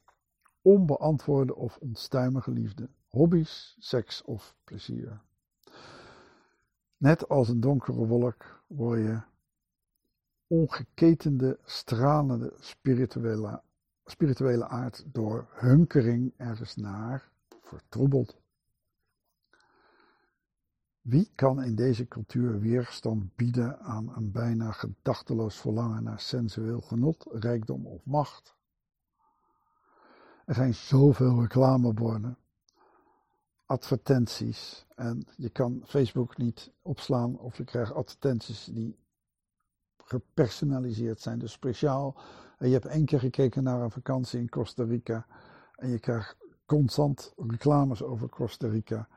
[0.62, 5.20] onbeantwoorde of onstuimige liefde, hobby's, seks of plezier.
[6.96, 9.20] Net als een donkere wolk word je
[10.46, 13.62] ongeketende, stralende spirituele,
[14.05, 17.31] spirituele aard door hunkering ergens naar
[17.62, 18.37] vertroebeld.
[21.00, 27.26] Wie kan in deze cultuur weerstand bieden aan een bijna gedachteloos verlangen naar sensueel genot,
[27.31, 28.55] rijkdom of macht?
[30.44, 32.38] Er zijn zoveel reclameborden,
[33.66, 38.96] advertenties en je kan Facebook niet opslaan of je krijgt advertenties die
[39.96, 42.20] gepersonaliseerd zijn, dus speciaal.
[42.59, 45.26] En je hebt één keer gekeken naar een vakantie in Costa Rica
[45.76, 49.09] en je krijgt constant reclames over Costa Rica.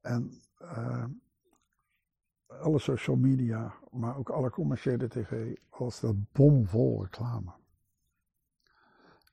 [0.00, 1.04] En uh,
[2.46, 7.52] alle social media, maar ook alle commerciële tv, als dat bomvol reclame.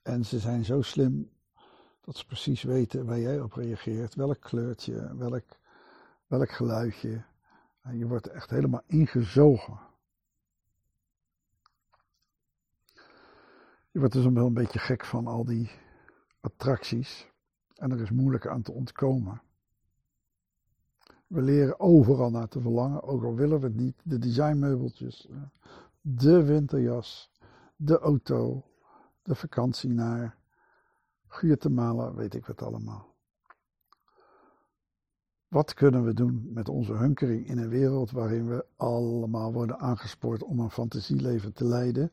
[0.02, 1.30] En ze zijn zo slim
[2.02, 5.46] dat ze precies weten waar jij op reageert, welk kleurtje, welk,
[6.28, 7.24] welk geluidje.
[7.82, 9.80] En je wordt echt helemaal ingezogen.
[13.92, 15.72] Je wordt dus wel een beetje gek van al die
[16.40, 17.30] attracties.
[17.76, 19.42] En er is moeilijk aan te ontkomen.
[21.28, 24.02] We leren overal naar te verlangen, ook al willen we het niet.
[24.04, 25.36] De designmeubeltjes, eh,
[26.02, 27.32] de winterjas,
[27.76, 28.66] de auto,
[29.22, 30.38] de vakantie naar
[31.32, 33.16] Guatemala, weet ik wat allemaal.
[35.48, 40.44] Wat kunnen we doen met onze hunkering in een wereld waarin we allemaal worden aangespoord
[40.44, 42.12] om een fantasieleven te leiden?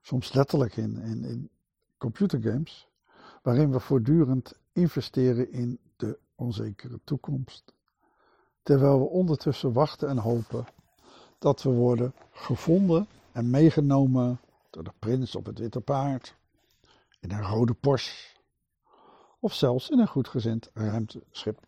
[0.00, 1.50] Soms letterlijk in, in, in
[1.98, 2.88] computergames,
[3.42, 7.72] waarin we voortdurend investeren in de onzekere toekomst
[8.62, 10.66] terwijl we ondertussen wachten en hopen
[11.38, 16.36] dat we worden gevonden en meegenomen door de prins op het witte paard,
[17.20, 18.38] in een rode Porsche
[19.38, 21.60] of zelfs in een goedgezind ruimteschip.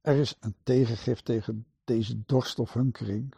[0.00, 3.34] Er is een tegengif tegen deze dorst of hunkering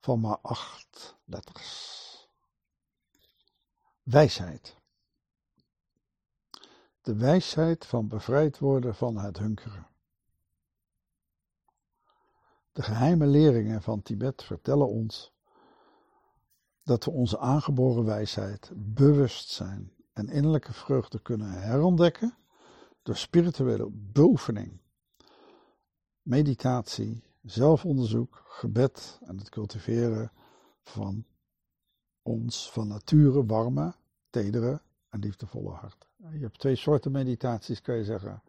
[0.00, 2.28] van maar acht letters.
[4.02, 4.80] Wijsheid
[7.02, 9.86] de wijsheid van bevrijd worden van het hunkeren.
[12.72, 15.32] De geheime leringen van Tibet vertellen ons
[16.90, 22.34] dat we onze aangeboren wijsheid, bewustzijn en innerlijke vreugde kunnen herontdekken
[23.02, 24.80] door spirituele beoefening,
[26.22, 30.32] meditatie, zelfonderzoek, gebed en het cultiveren
[30.82, 31.24] van
[32.22, 33.94] ons van nature warme,
[34.30, 36.06] tedere en liefdevolle hart.
[36.16, 38.42] Je hebt twee soorten meditaties, kan je zeggen.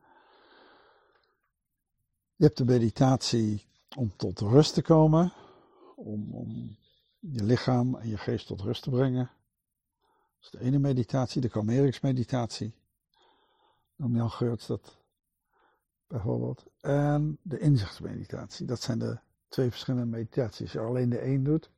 [2.36, 3.66] Je hebt de meditatie
[3.98, 5.34] om tot rust te komen,
[5.96, 6.80] om, om
[7.22, 9.32] je lichaam en je geest tot rust te brengen.
[10.40, 12.76] Dat is de ene meditatie, de kalmeringsmeditatie.
[13.96, 14.98] Noem Jan Geurts dat
[16.08, 16.66] bijvoorbeeld.
[16.80, 18.66] En de inzichtsmeditatie.
[18.66, 20.62] Dat zijn de twee verschillende meditaties.
[20.62, 21.72] Als je alleen de een doet,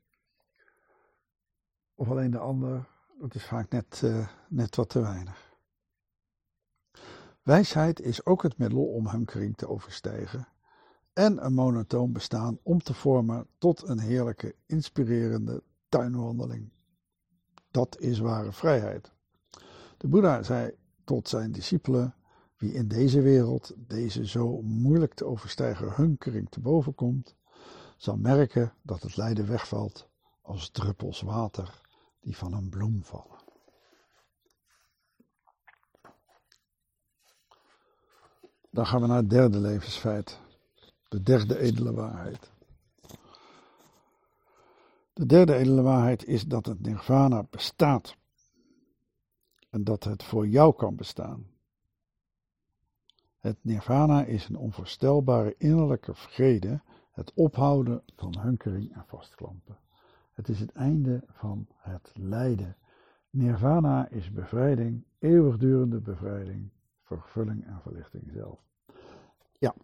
[1.94, 2.88] of alleen de ander,
[3.20, 5.52] dat is vaak net, uh, net wat te weinig.
[7.42, 10.48] Wijsheid is ook het middel om hunkering te overstijgen
[11.14, 16.70] en een monotoon bestaan om te vormen tot een heerlijke, inspirerende tuinwandeling.
[17.70, 19.12] Dat is ware vrijheid.
[19.96, 20.74] De Boeddha zei
[21.04, 22.14] tot zijn discipelen:
[22.56, 27.34] Wie in deze wereld deze zo moeilijk te overstijgen hunkering te boven komt,
[27.96, 30.08] zal merken dat het lijden wegvalt
[30.42, 31.80] als druppels water
[32.20, 33.42] die van een bloem vallen.
[38.70, 40.42] Dan gaan we naar het derde levensfeit.
[41.14, 42.52] De derde edele waarheid.
[45.12, 48.16] De derde edele waarheid is dat het nirvana bestaat.
[49.70, 51.46] En dat het voor jou kan bestaan.
[53.38, 59.78] Het nirvana is een onvoorstelbare innerlijke vrede, het ophouden van hunkering en vastklampen.
[60.32, 62.76] Het is het einde van het lijden.
[63.30, 66.70] Nirvana is bevrijding, eeuwigdurende bevrijding,
[67.02, 68.60] vervulling en verlichting zelf.
[69.58, 69.74] Ja,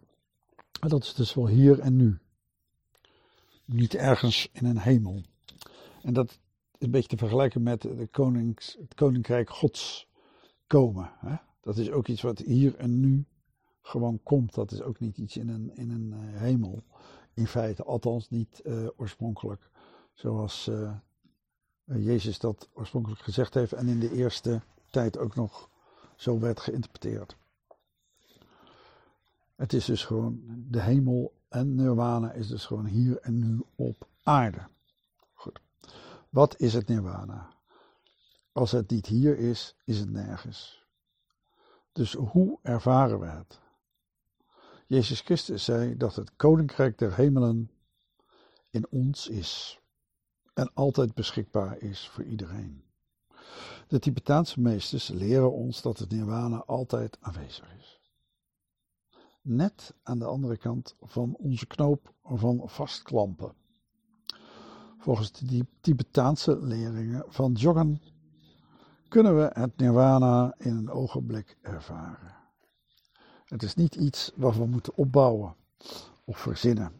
[0.89, 2.19] dat is dus wel hier en nu.
[3.65, 5.21] Niet ergens in een hemel.
[6.01, 6.39] En dat is
[6.79, 10.07] een beetje te vergelijken met de konings, het koninkrijk Gods
[10.67, 11.11] komen.
[11.19, 11.35] Hè?
[11.61, 13.25] Dat is ook iets wat hier en nu
[13.81, 14.53] gewoon komt.
[14.53, 16.83] Dat is ook niet iets in een, in een uh, hemel.
[17.33, 19.69] In feite, althans niet uh, oorspronkelijk.
[20.13, 20.95] Zoals uh,
[21.85, 25.69] Jezus dat oorspronkelijk gezegd heeft en in de eerste tijd ook nog
[26.15, 27.37] zo werd geïnterpreteerd.
[29.61, 34.07] Het is dus gewoon de hemel en nirvana is dus gewoon hier en nu op
[34.23, 34.67] aarde.
[35.33, 35.61] Goed.
[36.29, 37.53] Wat is het nirvana?
[38.51, 40.85] Als het niet hier is, is het nergens.
[41.91, 43.59] Dus hoe ervaren we het?
[44.87, 47.71] Jezus Christus zei dat het koninkrijk der hemelen
[48.69, 49.79] in ons is
[50.53, 52.83] en altijd beschikbaar is voor iedereen.
[53.87, 57.80] De Tibetaanse meesters leren ons dat het nirvana altijd aanwezig is
[59.41, 63.53] net aan de andere kant van onze knoop van vastklampen.
[64.97, 68.01] Volgens de Tibetaanse leringen van Joggen
[69.07, 72.35] kunnen we het nirvana in een ogenblik ervaren.
[73.45, 75.55] Het is niet iets wat we moeten opbouwen
[76.23, 76.91] of verzinnen.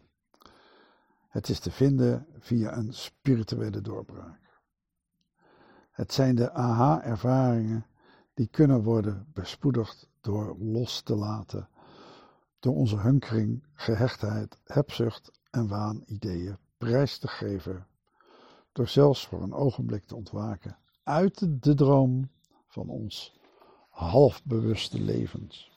[1.28, 4.40] Het is te vinden via een spirituele doorbraak.
[5.90, 7.86] Het zijn de aha-ervaringen
[8.34, 11.68] die kunnen worden bespoedigd door los te laten
[12.62, 17.86] door onze hunkering, gehechtheid, hebzucht en waanideeën prijs te geven,
[18.72, 22.30] door zelfs voor een ogenblik te ontwaken uit de droom
[22.66, 23.38] van ons
[23.88, 25.70] halfbewuste levens.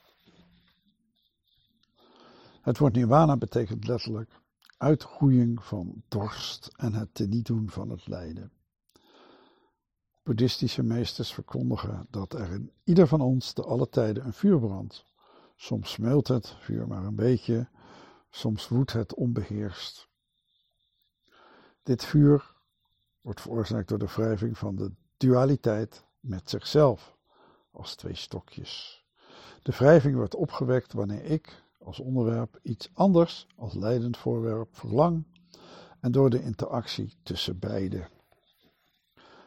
[2.61, 4.41] Het woord nirvana betekent letterlijk
[4.77, 8.51] uitgroeiing van dorst en het tenietdoen van het lijden.
[10.23, 15.05] Boeddhistische meesters verkondigen dat er in ieder van ons te alle tijden een vuur brandt
[15.55, 17.67] Soms smeult het vuur maar een beetje,
[18.29, 20.07] soms woedt het onbeheerst.
[21.83, 22.53] Dit vuur
[23.21, 27.17] wordt veroorzaakt door de wrijving van de dualiteit met zichzelf
[27.71, 29.03] als twee stokjes.
[29.61, 35.23] De wrijving wordt opgewekt wanneer ik als onderwerp iets anders als leidend voorwerp verlang
[35.99, 38.07] en door de interactie tussen beide.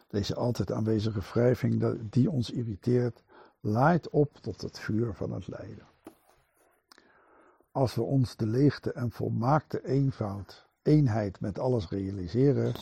[0.09, 3.23] Deze altijd aanwezige wrijving die ons irriteert,
[3.61, 5.87] laait op tot het vuur van het lijden.
[7.79, 12.75] Als we ons de leegte en volmaakte eenvoud, eenheid met alles realiseren,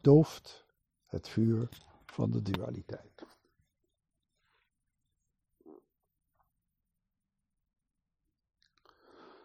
[0.00, 0.66] dooft
[1.06, 1.68] het vuur
[2.04, 3.26] van de dualiteit.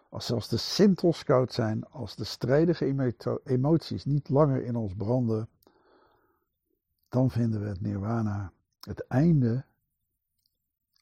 [0.10, 5.50] Als zelfs de sintels koud zijn, als de strijdige emoties niet langer in ons branden,
[7.08, 9.66] dan vinden we het nirvana, het einde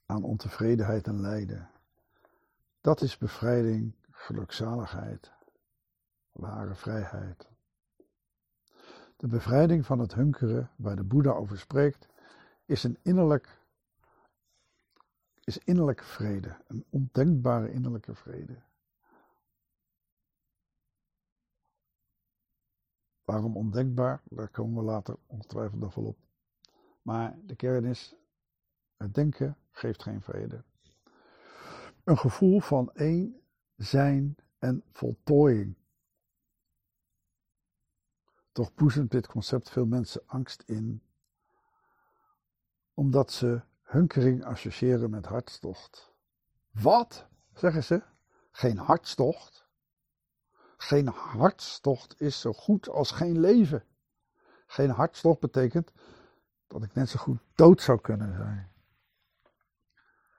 [0.06, 1.70] aan ontevredenheid en lijden.
[2.88, 5.32] Dat is bevrijding, gelukzaligheid,
[6.32, 7.48] ware vrijheid.
[9.18, 12.08] De bevrijding van het hunkeren, waar de Boeddha over spreekt,
[12.66, 13.62] is een innerlijk,
[15.44, 18.62] is innerlijke vrede, een ondenkbare innerlijke vrede.
[23.24, 24.22] Waarom ondenkbaar?
[24.24, 26.18] Daar komen we later ongetwijfeld nog wel op.
[27.02, 28.16] Maar de kern is,
[28.98, 30.64] het denken geeft geen vrede.
[32.08, 33.42] Een gevoel van één
[33.76, 35.76] zijn en voltooiing.
[38.52, 41.02] Toch boezemt dit concept veel mensen angst in,
[42.94, 46.14] omdat ze hunkering associëren met hartstocht.
[46.72, 47.28] Wat?
[47.54, 48.04] zeggen ze.
[48.52, 49.68] Geen hartstocht?
[50.78, 53.84] Geen hartstocht is zo goed als geen leven.
[54.66, 55.92] Geen hartstocht betekent
[56.68, 58.72] dat ik net zo goed dood zou kunnen zijn.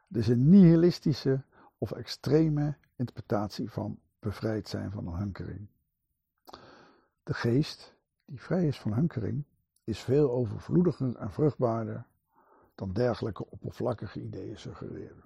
[0.08, 1.46] Het is een nihilistische
[1.78, 5.68] of extreme interpretatie van bevrijd zijn van een hunkering.
[7.22, 9.44] De geest, die vrij is van hunkering,
[9.84, 12.06] is veel overvloediger en vruchtbaarder
[12.74, 15.24] dan dergelijke oppervlakkige ideeën suggereren.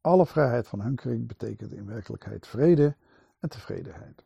[0.00, 2.96] Alle vrijheid van hunkering betekent in werkelijkheid vrede
[3.38, 4.24] en tevredenheid.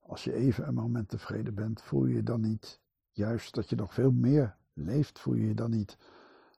[0.00, 2.80] Als je even een moment tevreden bent, voel je dan niet
[3.10, 5.18] juist dat je nog veel meer leeft?
[5.18, 5.96] Voel je je dan niet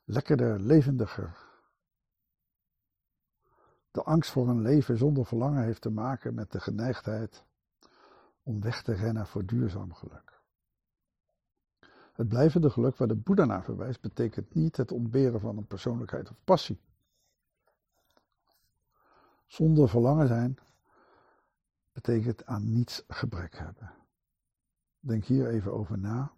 [0.04, 1.43] lekkerder, levendiger?
[3.94, 7.44] De angst voor een leven zonder verlangen heeft te maken met de geneigdheid
[8.42, 10.40] om weg te rennen voor duurzaam geluk.
[12.12, 16.30] Het blijvende geluk waar de Boeddha naar verwijst, betekent niet het ontberen van een persoonlijkheid
[16.30, 16.80] of passie.
[19.46, 20.58] Zonder verlangen zijn
[21.92, 23.92] betekent aan niets gebrek hebben.
[25.00, 26.32] Denk hier even over na.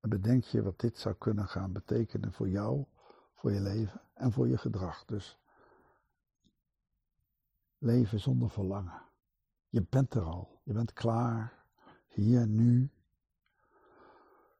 [0.00, 2.84] En bedenk je wat dit zou kunnen gaan betekenen voor jou,
[3.34, 5.04] voor je leven en voor je gedrag.
[5.04, 5.39] Dus
[7.80, 9.02] leven zonder verlangen.
[9.68, 10.60] Je bent er al.
[10.64, 11.64] Je bent klaar.
[12.06, 12.90] Hier, nu.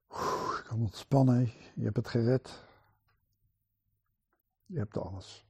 [0.08, 1.46] je kan ontspannen.
[1.74, 2.64] Je hebt het gered.
[4.66, 5.48] Je hebt alles.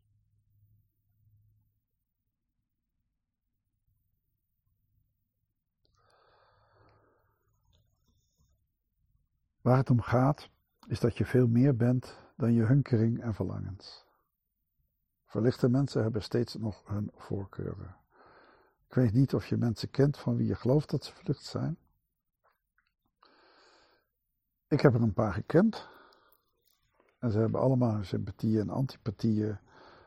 [9.60, 10.50] Waar het om gaat,
[10.86, 14.09] is dat je veel meer bent dan je hunkering en verlangens.
[15.30, 17.96] Verlichte mensen hebben steeds nog hun voorkeuren.
[18.88, 21.78] Ik weet niet of je mensen kent van wie je gelooft dat ze verlicht zijn.
[24.68, 25.88] Ik heb er een paar gekend.
[27.18, 29.58] En ze hebben allemaal hun sympathieën en antipathieën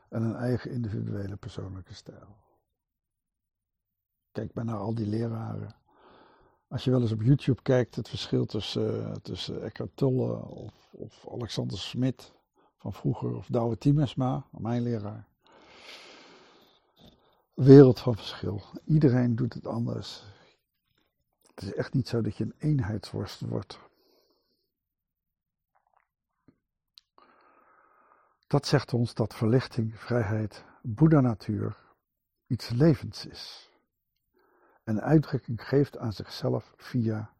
[0.08, 2.36] en een eigen individuele persoonlijke stijl.
[4.32, 5.76] Kijk maar naar al die leraren.
[6.68, 10.92] Als je wel eens op YouTube kijkt, het verschil tussen, uh, tussen Eckhart Tolle of,
[10.92, 12.32] of Alexander Smit
[12.84, 15.26] van vroeger, of Douwe Timesma, mijn leraar.
[17.54, 18.62] Wereld van verschil.
[18.84, 20.24] Iedereen doet het anders.
[21.54, 23.78] Het is echt niet zo dat je een eenheidsworst wordt.
[28.46, 31.76] Dat zegt ons dat verlichting, vrijheid, Boeddha-natuur
[32.46, 33.70] iets levends is
[34.82, 37.34] en uitdrukking geeft aan zichzelf via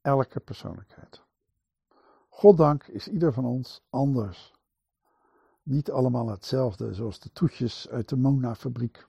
[0.00, 1.22] elke persoonlijkheid.
[2.28, 4.53] Goddank is ieder van ons anders.
[5.64, 9.06] Niet allemaal hetzelfde, zoals de toetjes uit de Mona-fabriek.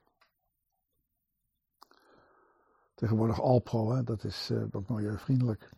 [2.93, 5.70] Tegenwoordig Alpro, hè, dat is uh, wat milieuvriendelijk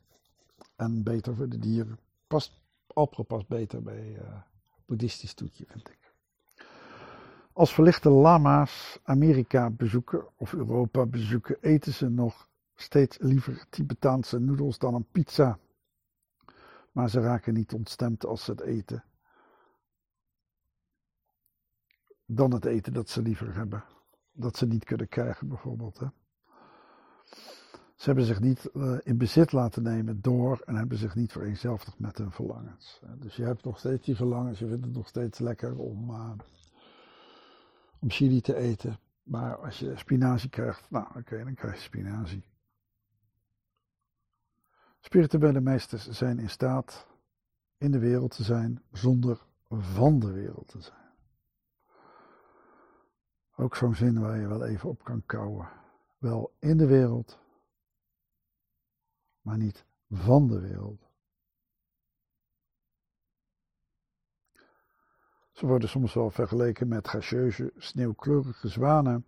[0.76, 2.00] en beter voor de dieren.
[2.28, 4.42] Past, Alpro past beter bij uh,
[4.86, 6.14] boeddhistisch toetje, vind ik.
[7.54, 14.78] Als verlichte lama's Amerika bezoeken of Europa bezoeken, eten ze nog steeds liever Tibetaanse noedels
[14.78, 15.60] dan een pizza.
[16.92, 19.04] Maar ze raken niet ontstemd als ze het eten.
[22.30, 23.84] Dan het eten dat ze liever hebben.
[24.32, 26.00] Dat ze niet kunnen krijgen, bijvoorbeeld.
[26.00, 26.08] Hè.
[27.96, 32.00] Ze hebben zich niet uh, in bezit laten nemen door en hebben zich niet vereenzelvigd
[32.00, 33.02] met hun verlangens.
[33.18, 36.10] Dus je hebt nog steeds die verlangens, je vindt het nog steeds lekker om.
[36.10, 36.32] Uh,
[38.00, 39.00] om chili te eten.
[39.24, 42.44] Maar als je spinazie krijgt, nou oké, dan krijg je spinazie.
[45.00, 47.08] Spirituele meesters zijn in staat
[47.78, 51.07] in de wereld te zijn zonder van de wereld te zijn.
[53.60, 55.70] Ook zo'n zin waar je wel even op kan kouwen.
[56.18, 57.40] Wel in de wereld,
[59.42, 61.10] maar niet van de wereld.
[65.52, 69.26] Ze worden soms wel vergeleken met gracieuze, sneeuwkleurige zwanen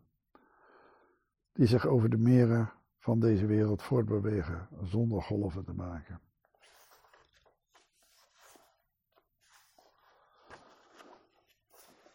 [1.51, 6.21] die zich over de meren van deze wereld voortbewegen zonder golven te maken.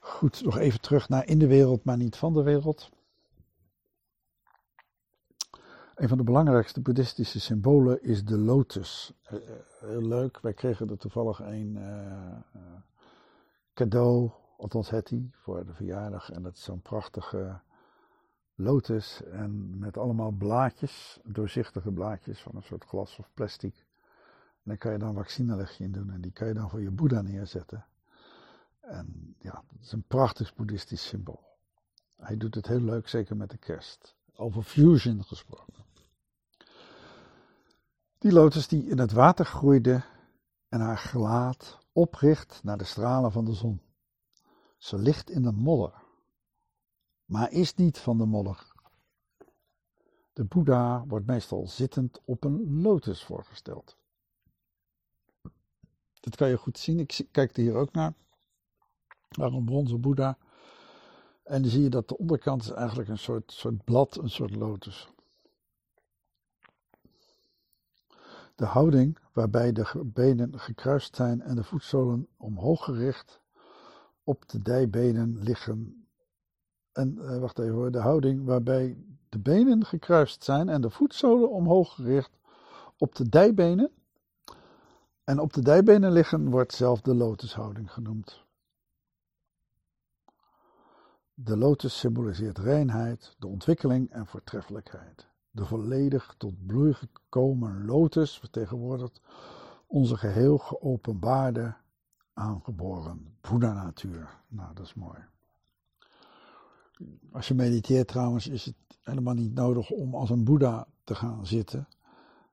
[0.07, 2.91] Goed, nog even terug naar in de wereld, maar niet van de wereld.
[5.95, 9.13] Een van de belangrijkste boeddhistische symbolen is de lotus.
[9.23, 12.37] Eh, eh, heel leuk, wij kregen er toevallig een uh,
[13.75, 16.31] cadeau, althans het hij, voor de verjaardag.
[16.31, 17.61] En dat is zo'n prachtige
[18.55, 23.75] lotus en met allemaal blaadjes, doorzichtige blaadjes van een soort glas of plastic.
[23.77, 26.91] En daar kan je dan vaccinelegje in doen en die kan je dan voor je
[26.91, 27.87] boeddha neerzetten.
[28.85, 31.45] En ja, het is een prachtig boeddhistisch symbool.
[32.17, 34.15] Hij doet het heel leuk, zeker met de kerst.
[34.37, 35.85] Over fusion gesproken.
[38.19, 40.05] Die lotus die in het water groeide
[40.69, 43.81] en haar gelaat opricht naar de stralen van de zon.
[44.79, 46.03] Ze ligt in de modder,
[47.25, 48.73] maar is niet van de modder.
[50.33, 53.97] De Boeddha wordt meestal zittend op een lotus voorgesteld.
[56.21, 56.99] Dat kan je goed zien.
[56.99, 58.15] Ik kijk er hier ook naar.
[59.39, 60.39] Een bronzen Boeddha.
[61.43, 64.55] En dan zie je dat de onderkant is eigenlijk een soort, soort blad, een soort
[64.55, 65.09] lotus.
[68.55, 73.41] De houding waarbij de benen gekruist zijn en de voetzolen omhoog gericht
[74.25, 76.07] op de dijbenen liggen.
[76.93, 78.97] En uh, wacht even hoor, de houding waarbij
[79.29, 82.39] de benen gekruist zijn en de voetzolen omhoog gericht
[82.97, 83.91] op de dijbenen.
[85.25, 88.44] En op de dijbenen liggen wordt zelf de lotushouding genoemd.
[91.37, 95.27] De lotus symboliseert reinheid, de ontwikkeling en voortreffelijkheid.
[95.51, 99.21] De volledig tot bloei gekomen lotus vertegenwoordigt
[99.87, 101.75] onze geheel geopenbaarde,
[102.33, 104.41] aangeboren Boeddha-natuur.
[104.49, 105.19] Nou, dat is mooi.
[107.33, 111.47] Als je mediteert trouwens, is het helemaal niet nodig om als een Boeddha te gaan
[111.47, 111.89] zitten.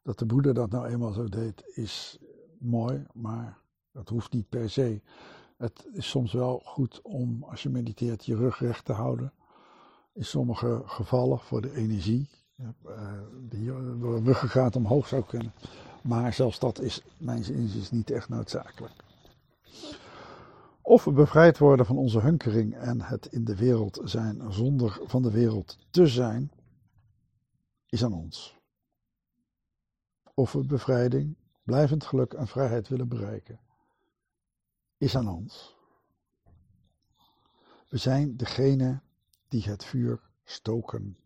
[0.01, 2.19] Dat de Boeddha dat nou eenmaal zo deed, is
[2.59, 3.57] mooi, maar
[3.91, 5.01] dat hoeft niet per se.
[5.61, 9.33] Het is soms wel goed om, als je mediteert, je rug recht te houden.
[10.13, 12.29] In sommige gevallen voor de energie.
[12.59, 12.67] Uh,
[13.49, 15.53] de ruggengraat omhoog zou kunnen.
[16.01, 18.93] Maar zelfs dat is, mijn inziens, niet echt noodzakelijk.
[20.81, 25.21] Of we bevrijd worden van onze hunkering en het in de wereld zijn zonder van
[25.21, 26.51] de wereld te zijn,
[27.89, 28.57] is aan ons.
[30.33, 33.59] Of we bevrijding, blijvend geluk en vrijheid willen bereiken,
[35.01, 35.75] is aan ons.
[37.87, 39.01] We zijn degene
[39.47, 41.17] die het vuur stoken.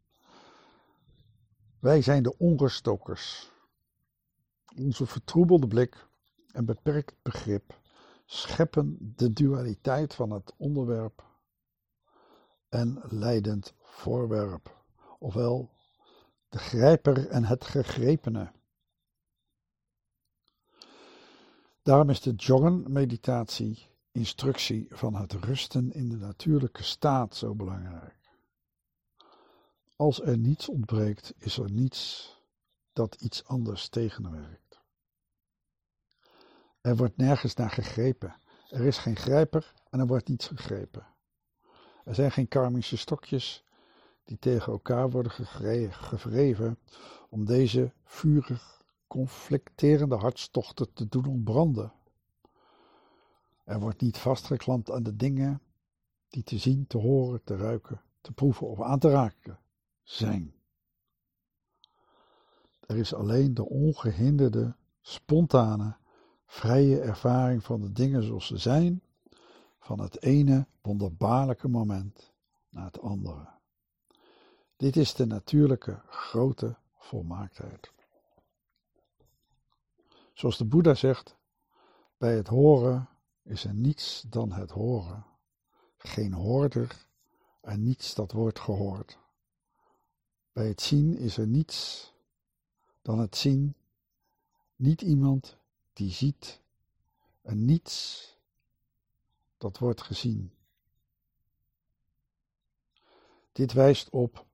[1.80, 3.52] Wij zijn de ongerstokers.
[4.76, 6.08] Onze vertroebelde blik
[6.52, 7.80] en beperkt begrip
[8.26, 11.24] scheppen de dualiteit van het onderwerp
[12.70, 14.84] en leidend voorwerp,
[15.20, 15.72] ofwel
[16.50, 18.52] de grijper en het gegrepene.
[21.86, 28.32] Daarom is de joggen-meditatie, instructie van het rusten in de natuurlijke staat, zo belangrijk.
[29.96, 32.30] Als er niets ontbreekt, is er niets
[32.94, 34.82] dat iets anders tegenwerkt.
[36.82, 38.36] Er wordt nergens naar gegrepen.
[38.70, 41.08] Er is geen grijper en er wordt niets gegrepen.
[42.06, 43.64] Er zijn geen karmische stokjes
[44.24, 45.32] die tegen elkaar worden
[45.92, 46.80] gevreven
[47.30, 48.84] om deze vurig
[49.16, 51.94] conflicterende hartstochten te doen ontbranden.
[53.64, 55.62] Er wordt niet vastgeklampt aan de dingen
[56.30, 59.60] die te zien, te horen, te ruiken, te proeven of aan te raken
[60.04, 60.54] zijn.
[62.88, 65.96] Er is alleen de ongehinderde, spontane,
[66.46, 69.02] vrije ervaring van de dingen zoals ze zijn,
[69.80, 72.34] van het ene wonderbaarlijke moment
[72.70, 73.48] naar het andere.
[74.78, 77.94] Dit is de natuurlijke grote volmaaktheid.
[80.36, 81.36] Zoals de Boeddha zegt,
[82.18, 83.10] bij het horen
[83.44, 85.26] is er niets dan het horen.
[85.98, 87.08] Geen hoorder
[87.62, 89.20] en niets dat wordt gehoord.
[90.52, 92.12] Bij het zien is er niets
[93.02, 93.76] dan het zien,
[94.76, 95.58] niet iemand
[95.94, 96.62] die ziet
[97.42, 98.30] en niets
[99.58, 100.52] dat wordt gezien.
[103.52, 104.46] Dit wijst op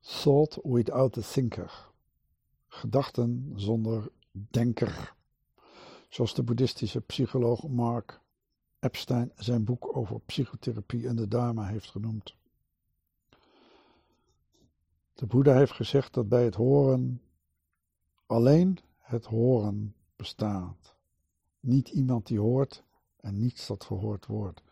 [0.00, 1.90] thought without a thinker,
[2.68, 4.10] gedachten zonder
[4.50, 5.14] denker,
[6.08, 8.20] zoals de boeddhistische psycholoog Mark
[8.78, 12.36] Epstein zijn boek over psychotherapie en de Dharma heeft genoemd.
[15.14, 17.22] De Boeddha heeft gezegd dat bij het horen
[18.26, 20.96] alleen het horen bestaat.
[21.60, 22.84] Niet iemand die hoort
[23.20, 24.62] en niets dat gehoord wordt.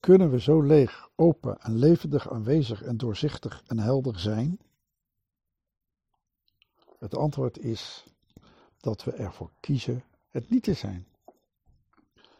[0.00, 4.58] Kunnen we zo leeg, open en levendig aanwezig en doorzichtig en helder zijn?
[6.98, 8.06] Het antwoord is
[8.80, 11.06] dat we ervoor kiezen het niet te zijn.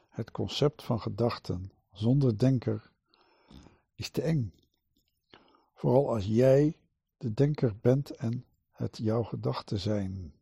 [0.08, 2.90] Het concept van gedachten zonder denker
[3.94, 4.54] is te eng.
[5.74, 6.76] Vooral als jij
[7.18, 10.34] de denker bent en het jouw gedachten zijn.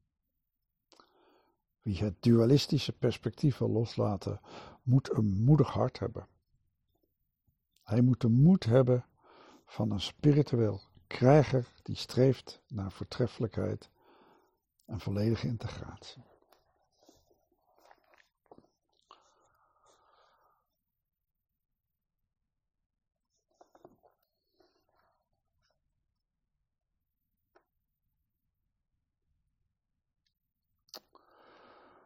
[1.82, 4.40] Wie het dualistische perspectief wil loslaten,
[4.82, 6.26] moet een moedig hart hebben.
[7.82, 9.04] Hij moet de moed hebben
[9.66, 13.90] van een spiritueel krijger die streeft naar voortreffelijkheid
[14.86, 16.22] en volledige integratie.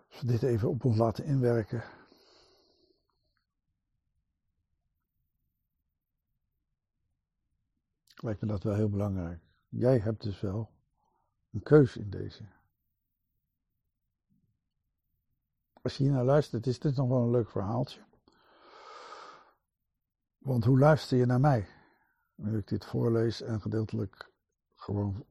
[0.09, 1.85] Als we dit even op ons laten inwerken,
[8.15, 9.43] lijkt me dat wel heel belangrijk.
[9.69, 10.71] Jij hebt dus wel
[11.51, 12.58] een keus in deze.
[15.89, 18.01] Als je hier naar luistert, is dit nog wel een leuk verhaaltje.
[20.39, 21.69] Want hoe luister je naar mij?
[22.35, 24.31] Nu ik dit voorlees en gedeeltelijk
[24.75, 25.25] gewoon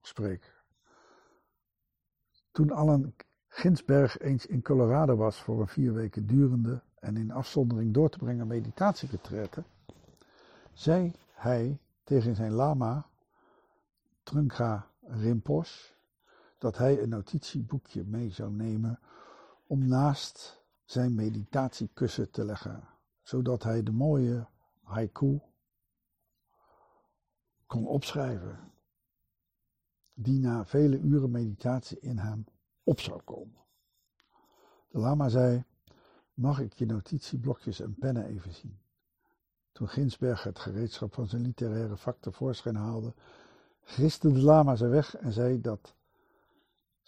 [0.00, 0.62] spreek.
[2.50, 3.14] Toen Allen
[3.48, 8.18] Ginsberg eens in Colorado was voor een vier weken durende en in afzondering door te
[8.18, 9.64] brengen meditatieretraite,
[10.72, 13.06] zei hij tegen zijn lama
[14.22, 15.98] Trungpa Rinpoche
[16.60, 18.98] dat hij een notitieboekje mee zou nemen
[19.66, 22.88] om naast zijn meditatiekussen te leggen,
[23.22, 24.46] zodat hij de mooie
[24.82, 25.40] haiku
[27.66, 28.72] kon opschrijven,
[30.14, 32.44] die na vele uren meditatie in hem
[32.82, 33.64] op zou komen.
[34.88, 35.64] De lama zei:
[36.34, 38.78] Mag ik je notitieblokjes en pennen even zien?
[39.72, 43.14] Toen Ginsberg het gereedschap van zijn literaire vak tevoorschijn haalde,
[43.82, 45.98] griste de lama ze weg en zei dat,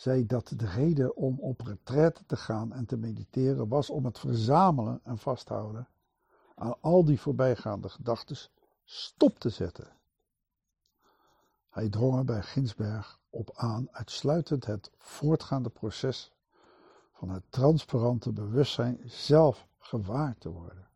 [0.02, 4.18] zei dat de reden om op retraite te gaan en te mediteren was om het
[4.18, 5.88] verzamelen en vasthouden
[6.54, 8.36] aan al die voorbijgaande gedachten
[8.84, 9.88] stop te zetten.
[11.68, 16.32] Hij drong er bij Ginsberg op aan uitsluitend het voortgaande proces
[17.12, 20.88] van het transparante bewustzijn zelf gewaar te worden.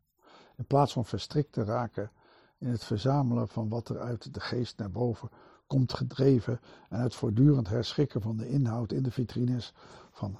[0.55, 2.11] In plaats van verstrikt te raken
[2.57, 5.29] in het verzamelen van wat er uit de geest naar boven
[5.67, 6.59] komt gedreven
[6.89, 9.73] en het voortdurend herschikken van de inhoud in de vitrines
[10.11, 10.39] van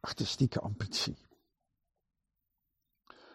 [0.00, 1.16] artistieke ambitie.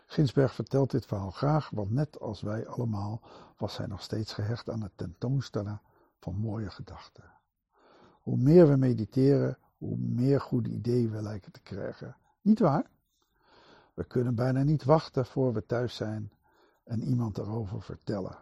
[0.06, 3.22] Ginsberg vertelt dit verhaal graag, want net als wij allemaal
[3.58, 5.82] was hij nog steeds gehecht aan het tentoonstellen
[6.20, 7.24] van mooie gedachten.
[8.22, 12.16] Hoe meer we mediteren, hoe meer goede ideeën we lijken te krijgen.
[12.42, 12.90] Niet waar?
[13.94, 16.32] We kunnen bijna niet wachten voor we thuis zijn
[16.84, 18.38] en iemand erover vertellen.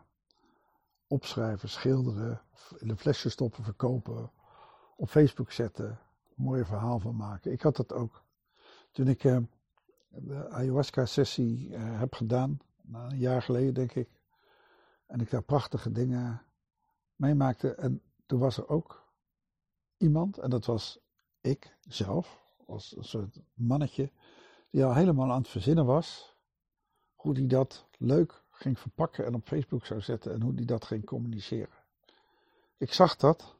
[1.08, 2.41] Opschrijven, schilderen,
[2.78, 4.32] in een flesje stoppen, verkopen,
[4.95, 7.51] op Facebook zetten, een mooi verhaal van maken.
[7.51, 8.24] Ik had dat ook.
[8.91, 9.38] Toen ik eh,
[10.10, 12.58] de ayahuasca-sessie uh, heb gedaan,
[12.91, 14.10] een jaar geleden denk ik,
[15.06, 16.41] en ik daar prachtige dingen
[17.16, 17.74] meemaakte.
[17.74, 19.03] En toen was er ook
[19.97, 20.99] iemand, en dat was
[21.41, 24.12] ik zelf, als een soort mannetje,
[24.70, 26.36] die al helemaal aan het verzinnen was.
[27.16, 30.86] Hoe die dat leuk ging verpakken en op Facebook zou zetten en hoe die dat
[30.86, 31.84] ging communiceren.
[32.78, 33.56] Ik zag dat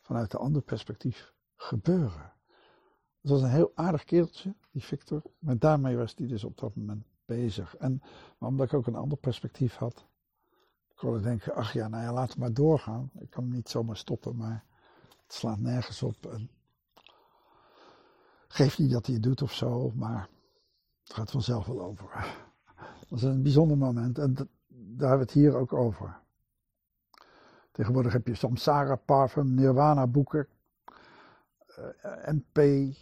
[0.00, 2.32] vanuit een ander perspectief gebeuren.
[3.20, 5.22] Het was een heel aardig kereltje, die Victor.
[5.38, 7.76] Maar daarmee was hij dus op dat moment bezig.
[7.76, 8.02] En
[8.38, 10.06] maar omdat ik ook een ander perspectief had,
[10.94, 13.10] kon ik denken, ach ja, nou ja, laat het maar doorgaan.
[13.18, 14.64] Ik kan hem niet zomaar stoppen, maar
[15.22, 16.26] het slaat nergens op.
[16.26, 16.50] En
[18.48, 20.28] geeft niet dat hij het doet of zo, maar
[21.02, 22.50] het gaat vanzelf wel over.
[23.12, 26.20] Is een bijzonder moment en daar hebben we het hier ook over.
[27.70, 30.48] Tegenwoordig heb je Samsara Parfum, Nirvana boeken,
[31.78, 32.94] uh, eh, MP,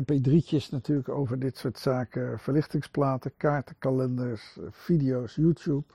[0.00, 5.94] MP3'tjes natuurlijk over dit soort zaken, verlichtingsplaten, kaartenkalenders, video's, YouTube.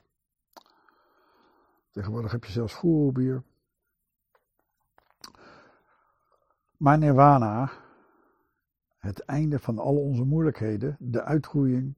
[1.91, 3.43] Tegenwoordig heb je zelfs voerbier.
[6.77, 7.71] Maar Nirvana,
[8.97, 11.95] het einde van al onze moeilijkheden, de uitgroeiing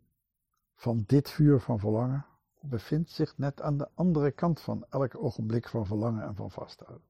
[0.78, 2.25] van dit vuur van verlangen,
[2.59, 7.07] bevindt zich net aan de andere kant van elk ogenblik van verlangen en van vasthouden.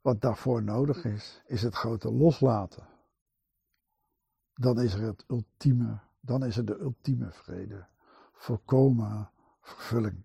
[0.00, 2.86] Wat daarvoor nodig is, is het grote loslaten.
[4.54, 7.86] Dan is er het ultieme, dan is er de ultieme vrede,
[8.32, 10.22] volkomen vervulling,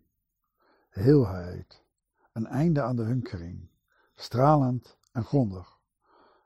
[0.89, 1.84] heelheid,
[2.32, 3.70] een einde aan de hunkering,
[4.16, 5.80] stralend en grondig,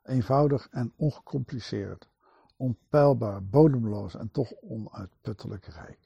[0.03, 2.09] eenvoudig en ongecompliceerd,
[2.57, 5.99] onpeilbaar, bodemloos en toch onuitputtelijk rijk.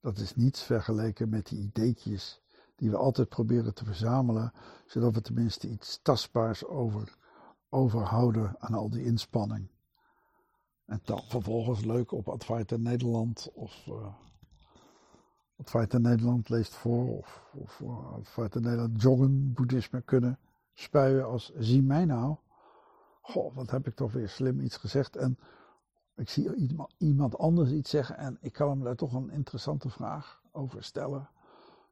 [0.00, 2.40] Dat is niets vergeleken met die ideetjes
[2.76, 4.52] die we altijd proberen te verzamelen,
[4.86, 7.16] zodat we tenminste iets tastbaars over,
[7.68, 9.68] overhouden aan al die inspanning.
[10.84, 14.14] En dan vervolgens leuk op Advaita Nederland of uh,
[15.56, 20.38] Advaita Nederland leest voor of, of uh, Advaita Nederland joggen, boeddhisme kunnen
[20.74, 22.36] spuien als zie mij nou.
[23.28, 25.16] Goh, wat heb ik toch weer slim iets gezegd.
[25.16, 25.38] En
[26.14, 30.42] ik zie iemand anders iets zeggen en ik kan hem daar toch een interessante vraag
[30.52, 31.30] over stellen.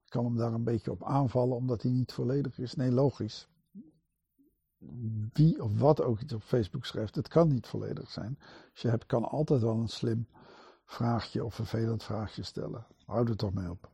[0.05, 2.75] Ik kan hem daar een beetje op aanvallen omdat hij niet volledig is.
[2.75, 3.49] Nee, logisch.
[5.33, 8.39] Wie of wat ook iets op Facebook schrijft, het kan niet volledig zijn.
[8.73, 10.29] Dus je hebt, kan altijd wel een slim
[10.85, 12.87] vraagje of vervelend vraagje stellen.
[13.05, 13.91] Houd er toch mee op.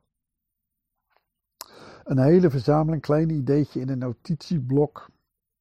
[2.04, 5.10] Een hele verzameling kleine ideetje in een notitieblok.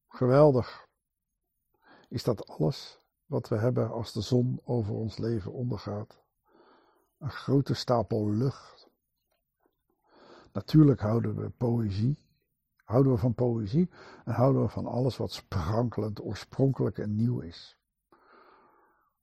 [0.07, 0.89] Geweldig.
[2.11, 6.21] Is dat alles wat we hebben als de zon over ons leven ondergaat?
[7.17, 8.89] Een grote stapel lucht.
[10.51, 12.25] Natuurlijk houden we poëzie,
[12.83, 13.89] houden we van poëzie
[14.25, 17.77] en houden we van alles wat sprankelend, oorspronkelijk en nieuw is.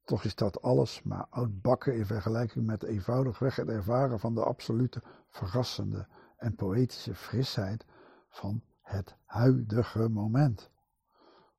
[0.05, 5.03] Toch is dat alles maar oudbakken in vergelijking met eenvoudigweg het ervaren van de absolute,
[5.29, 7.85] verrassende en poëtische frisheid
[8.29, 10.71] van het huidige moment.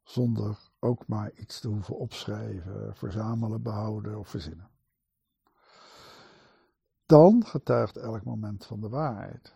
[0.04, 4.70] Zonder ook maar iets te hoeven opschrijven, verzamelen, behouden of verzinnen.
[7.06, 9.56] Dan getuigt elk moment van de waarheid.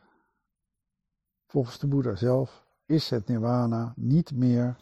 [1.46, 4.78] Volgens de Boeddha zelf is het nirvana niet meer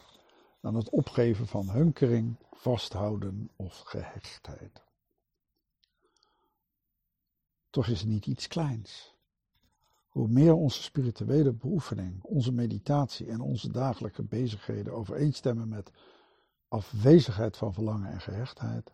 [0.59, 4.83] dan het opgeven van hunkering, vasthouden of gehechtheid.
[7.69, 9.15] Toch is het niet iets kleins.
[10.07, 15.91] Hoe meer onze spirituele beoefening, onze meditatie en onze dagelijkse bezigheden overeenstemmen met
[16.71, 18.93] afwezigheid van verlangen en gehechtheid,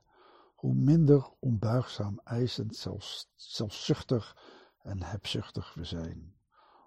[0.55, 4.37] hoe minder onbuigzaam, eisend, zelfs, zelfzuchtig
[4.81, 6.35] en hebzuchtig we zijn.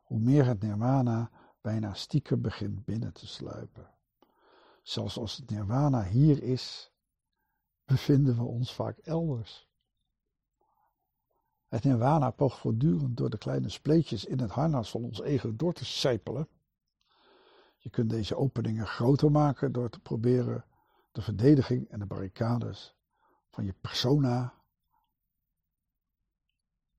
[0.05, 1.31] Hoe meer het nirvana
[1.61, 3.91] bijna stiekem begint binnen te sluipen.
[4.83, 6.93] Zelfs als het nirvana hier is,
[7.85, 9.69] bevinden we ons vaak elders.
[11.69, 15.73] Het nirvana poogt voortdurend door de kleine spleetjes in het harnas van ons ego door
[15.73, 16.49] te sijpelen.
[17.77, 20.65] Je kunt deze openingen groter maken door te proberen
[21.13, 22.95] de verdediging en de barricades
[23.51, 24.55] van je persona,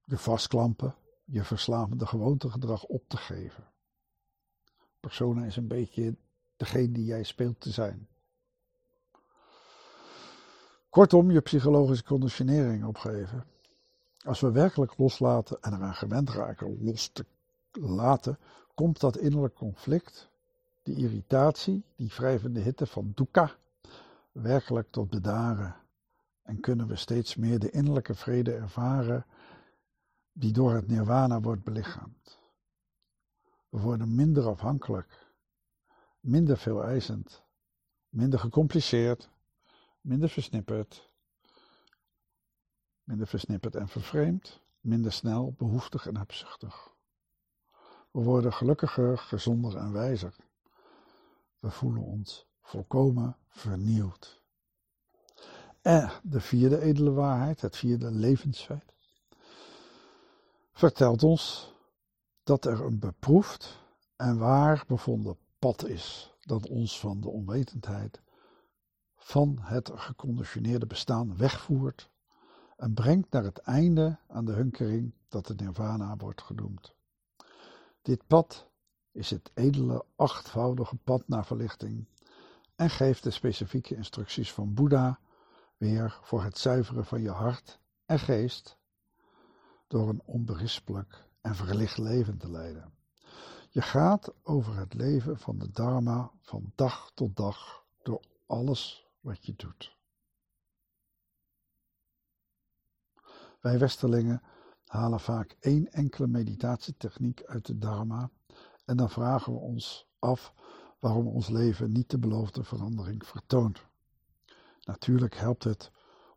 [0.04, 0.96] je vastklampen,
[1.26, 3.70] je verslavende gewoontegedrag op te geven.
[5.00, 6.16] Persona is een beetje
[6.56, 8.08] degene die jij speelt te zijn.
[10.90, 13.46] Kortom, je psychologische conditionering opgeven.
[14.24, 17.26] Als we werkelijk loslaten en eraan gewend raken los te
[17.72, 18.38] laten,
[18.74, 20.30] komt dat innerlijk conflict,
[20.84, 23.56] die irritatie, die wrijvende hitte van dukkha,
[24.32, 25.76] werkelijk tot bedaren.
[26.42, 29.26] En kunnen we steeds meer de innerlijke vrede ervaren
[30.32, 32.40] die door het nirvana wordt belichaamd.
[33.70, 35.32] We worden minder afhankelijk
[36.22, 37.44] minder veel eisend,
[38.10, 39.30] minder gecompliceerd,
[40.02, 41.10] minder versnipperd,
[43.04, 46.90] minder versnipperd en vervreemd, minder snel, behoeftig en hebzuchtig.
[48.12, 50.36] We worden gelukkiger, gezonder en wijzer.
[51.60, 54.42] We voelen ons volkomen vernieuwd.
[55.82, 58.94] En de vierde edele waarheid, het vierde levensfeit,
[60.72, 61.74] vertelt ons
[62.44, 63.80] dat er een beproefd
[64.16, 68.22] en waar bevonden pad is dat ons van de onwetendheid
[69.16, 72.10] van het geconditioneerde bestaan wegvoert
[72.78, 76.94] en brengt naar het einde aan de hunkering dat de nirvana wordt genoemd.
[78.02, 78.68] Dit pad
[79.12, 82.06] is het edele achtvoudige pad naar verlichting
[82.82, 85.20] en geeft de specifieke instructies van Boeddha
[85.78, 88.78] weer voor het zuiveren van je hart en geest
[89.88, 92.94] door een onberispelijk en verlicht leven te leiden.
[93.70, 99.46] Je gaat over het leven van de Dharma van dag tot dag door alles wat
[99.46, 99.98] je doet.
[103.60, 104.42] Wij Westerlingen
[104.86, 108.30] halen vaak één enkele meditatietechniek uit de Dharma
[108.86, 110.54] en dan vragen we ons af
[111.02, 113.86] waarom ons leven niet de beloofde verandering vertoont.
[114.82, 115.92] Natuurlijk helpt het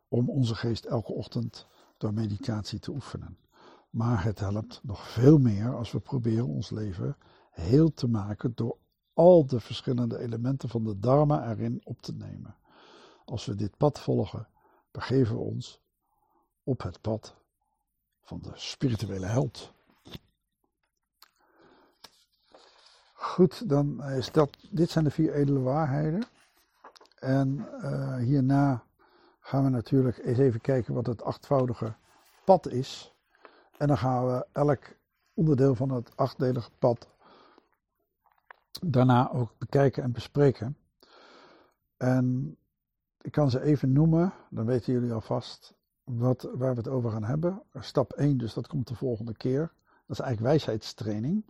[0.07, 3.37] om onze geest elke ochtend door meditatie te oefenen.
[3.89, 7.17] Maar het helpt nog veel meer als we proberen ons leven
[7.51, 8.77] heel te maken door
[9.13, 12.55] al de verschillende elementen van de Dharma erin op te nemen.
[13.25, 14.47] Als we dit pad volgen,
[14.91, 15.79] begeven we ons
[16.63, 17.35] op het pad
[18.21, 19.73] van de spirituele held.
[23.35, 26.23] Goed, dan is dat, dit zijn de vier edele waarheden.
[27.19, 28.83] En uh, hierna
[29.39, 31.93] gaan we natuurlijk eens even kijken wat het achtvoudige
[32.45, 33.13] pad is.
[33.77, 34.79] En dan gaan we elk
[35.33, 37.07] onderdeel van het achtdelige pad
[38.81, 40.77] daarna ook bekijken en bespreken.
[41.97, 42.57] En
[43.21, 45.73] ik kan ze even noemen, dan weten jullie alvast
[46.03, 47.61] wat, waar we het over gaan hebben.
[47.73, 49.71] Stap 1, dus dat komt de volgende keer.
[49.83, 51.45] Dat is eigenlijk wijsheidstraining.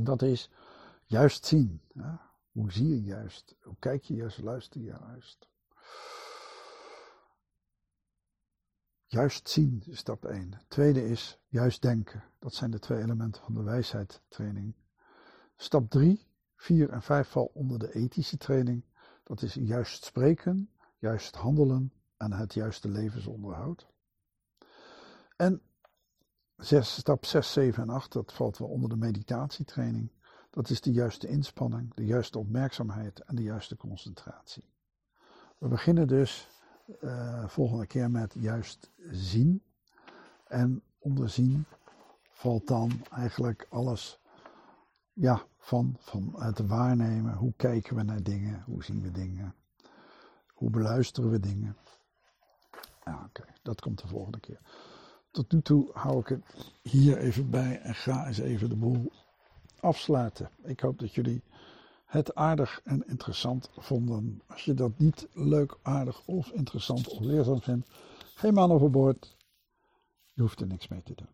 [0.00, 0.50] Dat is
[1.14, 1.80] juist zien.
[2.52, 3.56] Hoe zie je juist?
[3.62, 4.38] Hoe kijk je juist?
[4.38, 5.48] Luister je juist?
[9.06, 10.60] Juist zien is stap 1.
[10.68, 12.24] Tweede is juist denken.
[12.38, 14.74] Dat zijn de twee elementen van de wijsheidstraining.
[15.56, 18.84] Stap 3, 4 en 5 vallen onder de ethische training.
[19.22, 23.86] Dat is juist spreken, juist handelen en het juiste levensonderhoud.
[25.36, 25.62] En
[26.56, 30.10] 6, stap 6, 7 en 8, dat valt wel onder de meditatietraining.
[30.54, 34.64] Dat is de juiste inspanning, de juiste opmerkzaamheid en de juiste concentratie.
[35.58, 36.48] We beginnen dus
[37.00, 39.62] uh, volgende keer met juist zien.
[40.46, 41.64] En onder zien
[42.30, 44.20] valt dan eigenlijk alles
[45.12, 47.34] ja, van, van het waarnemen.
[47.34, 48.62] Hoe kijken we naar dingen?
[48.66, 49.54] Hoe zien we dingen?
[50.46, 51.76] Hoe beluisteren we dingen?
[53.04, 54.60] Ja, oké, dat komt de volgende keer.
[55.30, 59.12] Tot nu toe hou ik het hier even bij en ga eens even de boel
[59.84, 60.50] afsluiten.
[60.64, 61.42] Ik hoop dat jullie
[62.04, 64.42] het aardig en interessant vonden.
[64.46, 67.88] Als je dat niet leuk, aardig of interessant of leerzaam vindt,
[68.34, 69.36] geen man overboord.
[70.32, 71.28] Je hoeft er niks mee te doen.